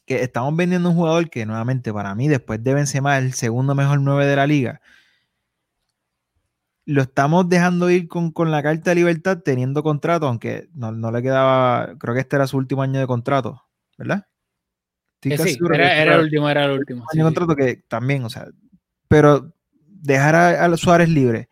[0.06, 4.02] que estamos vendiendo un jugador que nuevamente para mí después de Benzema el segundo mejor
[4.02, 4.82] 9 de la liga.
[6.86, 11.96] Lo estamos dejando ir con, la carta de libertad teniendo contrato, aunque no, le quedaba,
[12.00, 13.64] creo que este era su último año de contrato,
[13.98, 14.26] ¿verdad?
[15.24, 17.06] Eh, sí, era, el último, era el último.
[17.12, 18.48] De contrato que también, o sea,
[19.08, 19.54] pero
[19.86, 21.50] dejar a, a Suárez libre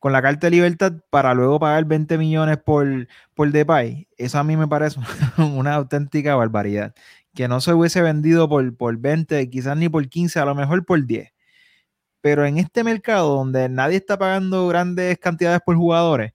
[0.00, 4.44] con la carta de libertad para luego pagar 20 millones por, por Depay, eso a
[4.44, 4.98] mí me parece
[5.38, 6.94] una auténtica barbaridad.
[7.34, 10.84] Que no se hubiese vendido por, por 20, quizás ni por 15, a lo mejor
[10.84, 11.32] por 10.
[12.22, 16.32] Pero en este mercado donde nadie está pagando grandes cantidades por jugadores,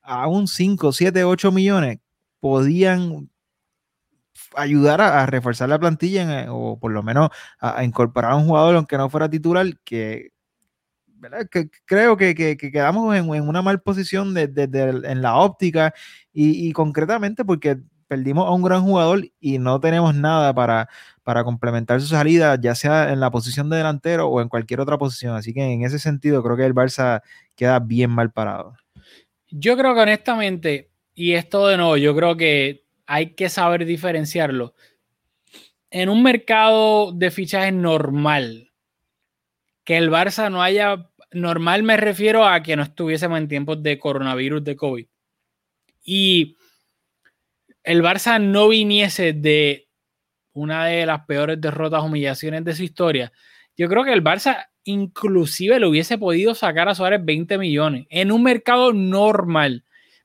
[0.00, 1.98] a un 5, 7, 8 millones
[2.40, 3.30] podían
[4.56, 8.76] ayudar a, reforzar la plantilla o por lo menos a, a, incorporar a un jugador
[8.76, 10.34] aunque no fuera titular que
[11.50, 15.94] que creo que, quedamos en, una mal posición en la óptica
[16.32, 17.78] y, concretamente porque
[18.08, 20.88] perdimos a un gran jugador y no tenemos nada para,
[21.22, 24.98] para complementar su salida, ya sea en la posición de delantero o en cualquier otra
[24.98, 25.34] posición.
[25.34, 27.22] Así que en ese sentido creo que el Barça
[27.56, 28.76] queda bien mal parado.
[29.50, 34.74] Yo creo que honestamente, y esto de nuevo, yo creo que hay que saber diferenciarlo.
[35.90, 38.72] En un mercado de fichajes normal,
[39.84, 43.98] que el Barça no haya normal me refiero a que no estuviésemos en tiempos de
[43.98, 45.06] coronavirus, de COVID.
[46.02, 46.56] Y
[47.82, 49.88] el Barça no viniese de
[50.52, 53.32] una de las peores derrotas, humillaciones de su historia.
[53.76, 58.30] Yo creo que el Barça inclusive le hubiese podido sacar a Suárez 20 millones en
[58.30, 59.84] un mercado normal.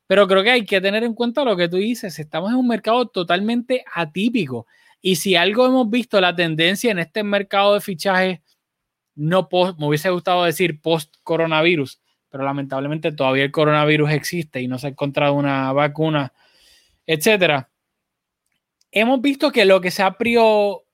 [0.09, 2.17] Pero creo que hay que tener en cuenta lo que tú dices.
[2.17, 4.65] Estamos en un mercado totalmente atípico.
[5.01, 8.39] Y si algo hemos visto, la tendencia en este mercado de fichajes
[9.13, 14.79] no post, me hubiese gustado decir post-coronavirus, pero lamentablemente todavía el coronavirus existe y no
[14.79, 16.33] se ha encontrado una vacuna,
[17.05, 17.69] etcétera.
[18.89, 20.85] Hemos visto que lo que se ha prior,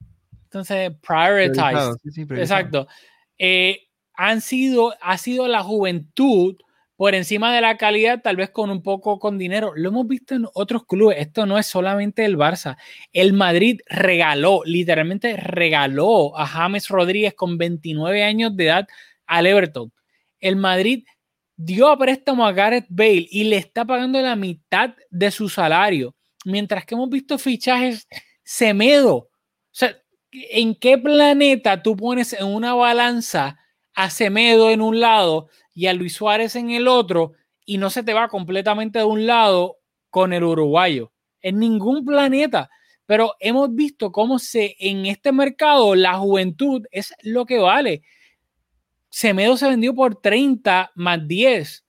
[0.44, 1.96] entonces, prioritized,
[2.38, 2.90] exacto,
[3.38, 6.58] eh, han sido, ha sido la juventud
[6.96, 9.74] por encima de la calidad, tal vez con un poco con dinero.
[9.76, 11.18] Lo hemos visto en otros clubes.
[11.20, 12.78] Esto no es solamente el Barça.
[13.12, 18.88] El Madrid regaló, literalmente regaló a James Rodríguez con 29 años de edad
[19.26, 19.92] al Everton.
[20.40, 21.04] El Madrid
[21.58, 26.16] dio a préstamo a Gareth Bale y le está pagando la mitad de su salario.
[26.46, 28.08] Mientras que hemos visto fichajes
[28.44, 29.16] Semedo.
[29.16, 29.30] O
[29.72, 29.98] sea,
[30.32, 33.58] ¿en qué planeta tú pones en una balanza
[33.96, 37.34] a Semedo en un lado y a Luis Suárez en el otro
[37.66, 39.78] y no se te va completamente de un lado
[40.10, 41.12] con el uruguayo.
[41.42, 42.70] En ningún planeta.
[43.06, 48.02] Pero hemos visto cómo se en este mercado la juventud es lo que vale.
[49.10, 51.86] Semedo se vendió por 30 más 10.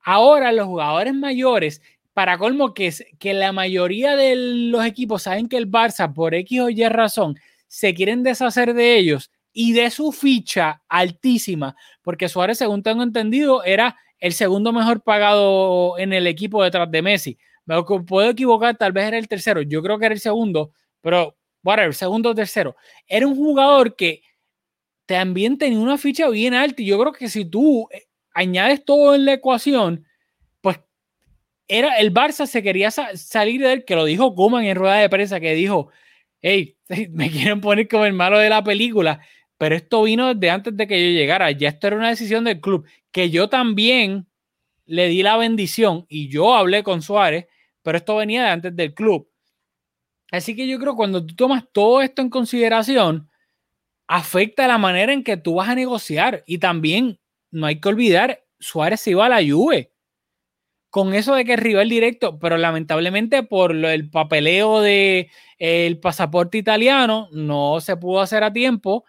[0.00, 1.82] Ahora los jugadores mayores,
[2.14, 6.34] para colmo que, es, que la mayoría de los equipos saben que el Barça, por
[6.34, 12.28] X o Y razón, se quieren deshacer de ellos y de su ficha altísima, porque
[12.28, 17.38] Suárez, según tengo entendido, era el segundo mejor pagado en el equipo detrás de Messi.
[17.64, 21.36] Me puedo equivocar, tal vez era el tercero, yo creo que era el segundo, pero
[21.64, 22.76] el segundo o tercero.
[23.06, 24.22] Era un jugador que
[25.06, 28.04] también tenía una ficha bien alta y yo creo que si tú eh,
[28.34, 30.04] añades todo en la ecuación,
[30.60, 30.80] pues
[31.68, 35.08] era el Barça se quería salir de él, que lo dijo Kuman en rueda de
[35.08, 35.90] prensa, que dijo,
[36.42, 36.76] hey,
[37.12, 39.20] me quieren poner como el malo de la película
[39.64, 41.50] pero esto vino desde antes de que yo llegara.
[41.50, 44.26] Ya esto era una decisión del club, que yo también
[44.84, 47.46] le di la bendición y yo hablé con Suárez,
[47.80, 49.26] pero esto venía de antes del club.
[50.30, 53.30] Así que yo creo que cuando tú tomas todo esto en consideración,
[54.06, 56.44] afecta la manera en que tú vas a negociar.
[56.46, 57.18] Y también
[57.50, 59.92] no hay que olvidar, Suárez se iba a la Juve.
[60.90, 66.58] Con eso de que es rival directo, pero lamentablemente por el papeleo de el pasaporte
[66.58, 69.06] italiano no se pudo hacer a tiempo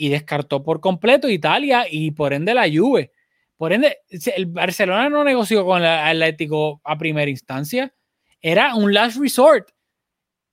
[0.00, 3.12] y descartó por completo Italia y por ende la Juve.
[3.58, 3.98] Por ende,
[4.34, 7.92] el Barcelona no negoció con el Atlético a primera instancia.
[8.40, 9.68] Era un last resort.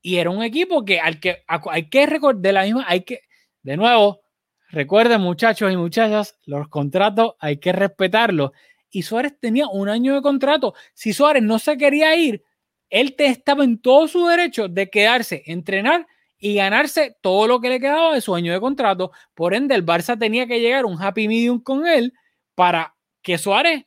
[0.01, 3.21] Y era un equipo que al que hay que recordar de la misma, hay que,
[3.63, 4.19] de nuevo,
[4.67, 8.51] recuerden muchachos y muchachas, los contratos hay que respetarlos.
[8.89, 10.73] Y Suárez tenía un año de contrato.
[10.93, 12.43] Si Suárez no se quería ir,
[12.89, 16.05] él te estaba en todo su derecho de quedarse, entrenar
[16.39, 19.11] y ganarse todo lo que le quedaba de su año de contrato.
[19.33, 22.13] Por ende, el Barça tenía que llegar a un happy medium con él
[22.55, 23.85] para que Suárez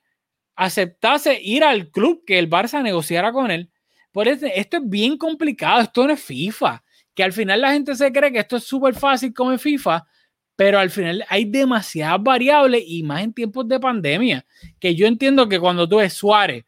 [0.56, 3.70] aceptase ir al club que el Barça negociara con él.
[4.12, 6.82] Por eso, esto es bien complicado, esto no es FIFA,
[7.14, 10.04] que al final la gente se cree que esto es súper fácil como en FIFA,
[10.56, 14.44] pero al final hay demasiadas variables y más en tiempos de pandemia,
[14.80, 16.64] que yo entiendo que cuando tú ves Suárez,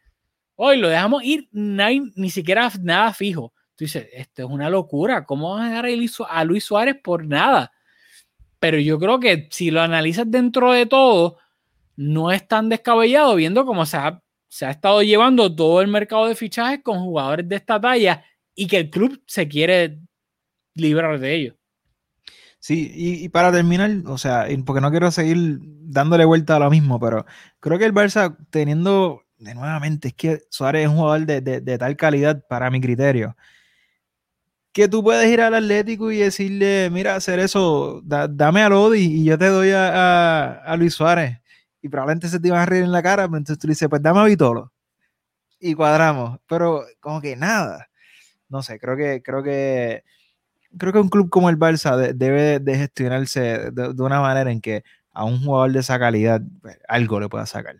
[0.55, 3.53] hoy lo dejamos ir, no hay ni siquiera nada fijo
[3.83, 5.87] Tú dices, esto es una locura, ¿cómo vas a dejar
[6.29, 7.73] a Luis Suárez por nada?
[8.57, 11.37] Pero yo creo que si lo analizas dentro de todo,
[11.97, 16.27] no es tan descabellado viendo cómo se ha, se ha estado llevando todo el mercado
[16.27, 18.23] de fichajes con jugadores de esta talla
[18.55, 19.99] y que el club se quiere
[20.75, 21.55] librar de ellos.
[22.59, 27.01] Sí, y, para terminar, o sea, porque no quiero seguir dándole vuelta a lo mismo,
[27.01, 27.25] pero
[27.59, 31.77] creo que el Barça teniendo, de nuevamente, es que Suárez es un jugador de, de
[31.77, 33.35] tal calidad para mi criterio,
[34.73, 39.23] que tú puedes ir al Atlético y decirle, mira, hacer eso, dame a Lodi y
[39.23, 41.39] yo te doy a, Luis Suárez.
[41.81, 43.87] Y probablemente se te iban a reír en la cara, pero entonces tú le dices,
[43.87, 44.73] pues dame a Vitolo.
[45.59, 46.39] Y cuadramos.
[46.47, 47.87] Pero como que nada.
[48.49, 50.03] No sé, creo que, creo que,
[50.77, 54.83] creo que un club como el Barça debe de gestionarse de, una manera en que
[55.11, 57.75] a un jugador de esa calidad pues, algo le pueda sacar.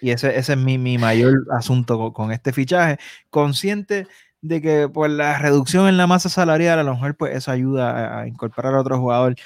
[0.00, 2.98] Y ese, ese es mi, mayor asunto con, con este fichaje.
[3.30, 4.06] Consciente
[4.42, 8.20] de que por la reducción en la masa salarial, a lo mejor pues eso ayuda
[8.20, 9.36] a, incorporar a otro jugador.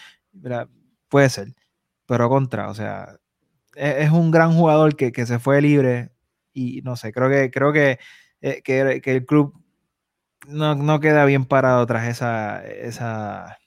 [1.09, 1.55] Puede ser,
[2.06, 3.16] pero contra, o sea,
[3.77, 6.10] e, es, un gran jugador que, se fue libre
[6.52, 7.98] y no sé, creo que, creo que,
[8.40, 9.55] eh, que, el club
[10.48, 13.59] no, queda bien parado tras esa, esa,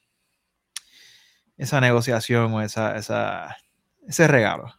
[1.57, 3.57] esa negociación o esa, esa,
[4.07, 4.73] ese regalo.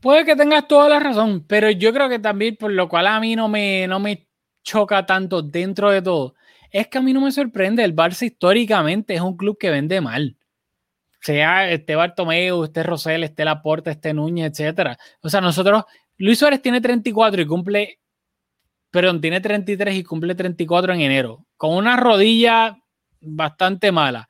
[0.00, 3.20] Puede que tengas toda la razón, pero yo creo que también, por lo cual a
[3.20, 4.26] mí no me, no me
[4.62, 6.34] choca tanto dentro de todo,
[6.70, 7.84] es que a mí no me sorprende.
[7.84, 10.36] El Barça históricamente es un club que vende mal.
[11.20, 14.98] Sea este Bartomeu, este Rosell, este Laporta, este Núñez, etcétera.
[15.20, 15.84] O sea, nosotros,
[16.16, 18.00] Luis Suárez tiene 34 y cumple,
[18.90, 22.78] perdón, tiene 33 y cumple 34 en enero, con una rodilla
[23.20, 24.28] bastante mala.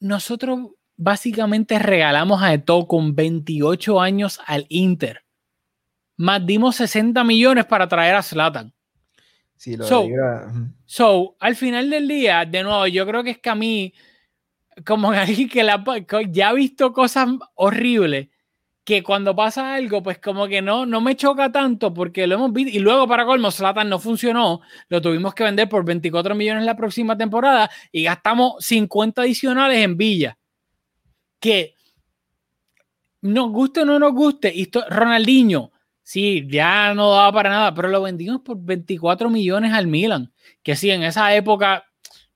[0.00, 5.21] nosotros básicamente regalamos a Eto con 28 años al Inter.
[6.16, 8.72] Más dimos 60 millones para traer a Zlatan.
[9.56, 10.52] Sí, lo So, diga-
[10.86, 13.92] So, al final del día, de nuevo, yo creo que es que a mí,
[14.84, 15.82] como alguien que la,
[16.30, 18.28] ya ha visto cosas horribles,
[18.84, 22.52] que cuando pasa algo, pues como que no, no me choca tanto porque lo hemos
[22.52, 22.76] visto.
[22.76, 24.60] Y luego, para colmo, Zlatan no funcionó.
[24.88, 29.96] Lo tuvimos que vender por 24 millones la próxima temporada y gastamos 50 adicionales en
[29.96, 30.36] Villa.
[31.38, 31.74] Que
[33.22, 35.71] nos guste o no nos guste, esto- Ronaldinho,
[36.12, 40.30] sí, ya no daba para nada, pero lo vendimos por 24 millones al Milan.
[40.62, 41.86] Que sí, en esa época,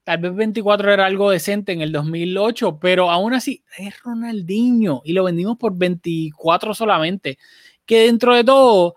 [0.03, 5.13] tal vez 24 era algo decente en el 2008, pero aún así es Ronaldinho y
[5.13, 7.39] lo vendimos por 24 solamente.
[7.85, 8.95] Que dentro de todo,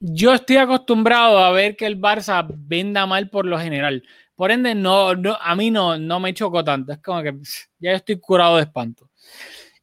[0.00, 4.02] yo estoy acostumbrado a ver que el Barça venda mal por lo general.
[4.34, 6.92] Por ende, no, no, a mí no, no me chocó tanto.
[6.92, 7.38] Es como que
[7.78, 9.08] ya estoy curado de espanto.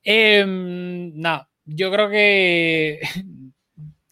[0.04, 3.00] Em, nada, yo creo que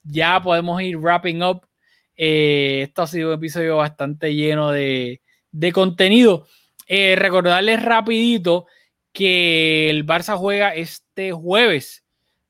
[0.03, 1.67] ya podemos ir wrapping up.
[2.15, 5.21] Eh, esto ha sido un episodio bastante lleno de,
[5.51, 6.47] de contenido.
[6.87, 8.65] Eh, recordarles rapidito
[9.11, 12.05] que el Barça juega este jueves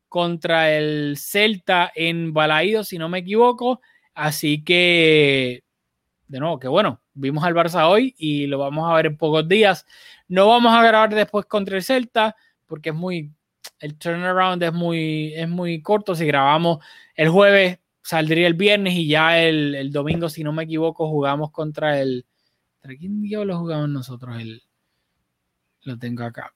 [0.09, 3.81] contra el Celta en Balaído, si no me equivoco.
[4.13, 5.63] Así que,
[6.27, 9.47] de nuevo, que bueno, vimos al Barça hoy y lo vamos a ver en pocos
[9.47, 9.85] días.
[10.27, 12.35] No vamos a grabar después contra el Celta
[12.67, 13.31] porque es muy,
[13.79, 16.15] el turnaround es muy, es muy corto.
[16.15, 16.83] Si grabamos
[17.15, 21.51] el jueves, saldría el viernes y ya el, el domingo, si no me equivoco, jugamos
[21.51, 22.25] contra el.
[22.79, 24.39] ¿Contra quién diablos jugamos nosotros?
[24.39, 24.61] El,
[25.81, 26.53] lo tengo acá.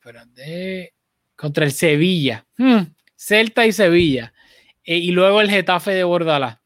[1.36, 2.46] Contra el Sevilla.
[2.58, 4.34] Hmm, Celta y Sevilla.
[4.84, 6.60] Eh, y luego el Getafe de Bordalás.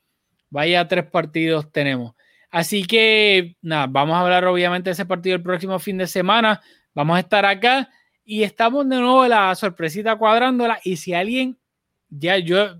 [0.49, 2.13] Vaya tres partidos tenemos.
[2.49, 6.61] Así que, nada, vamos a hablar obviamente de ese partido el próximo fin de semana.
[6.93, 7.89] Vamos a estar acá
[8.25, 10.79] y estamos de nuevo la sorpresita cuadrándola.
[10.83, 11.57] Y si alguien,
[12.09, 12.75] ya yo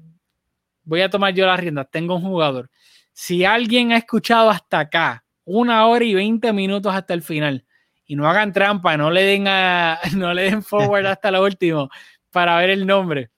[0.83, 2.69] voy a tomar yo las riendas, tengo un jugador.
[3.13, 7.63] Si alguien ha escuchado hasta acá, una hora y veinte minutos hasta el final,
[8.07, 11.89] y no hagan trampa, no le den a, no le den forward hasta lo último
[12.31, 13.29] para ver el nombre.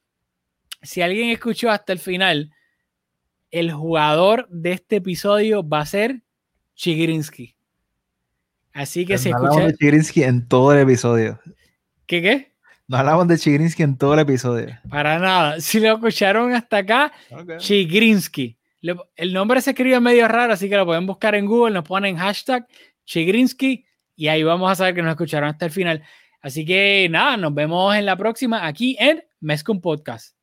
[0.82, 2.52] Si alguien escuchó hasta el final,
[3.52, 6.22] el jugador de este episodio va a ser
[6.76, 7.56] Chigrinsky.
[8.74, 9.72] Así que si no hablamos escucha.
[9.72, 11.40] de Chigrinsky en todo el episodio.
[12.08, 12.54] ¿Qué qué?
[12.88, 14.80] No hablamos de Chigrinsky en todo el episodio.
[14.90, 15.60] Para nada.
[15.60, 17.12] Si lo escucharon hasta acá,
[17.58, 18.58] Chigrinsky.
[19.18, 22.16] El nombre se escribe medio raro, así que lo pueden buscar en Google, nos ponen
[22.16, 22.66] hashtag
[23.06, 23.86] Chigrinsky
[24.16, 26.02] y ahí vamos a saber que nos escucharon hasta el final.
[26.42, 30.37] Así que nada, nos vemos en la próxima aquí en Mezcum Podcast.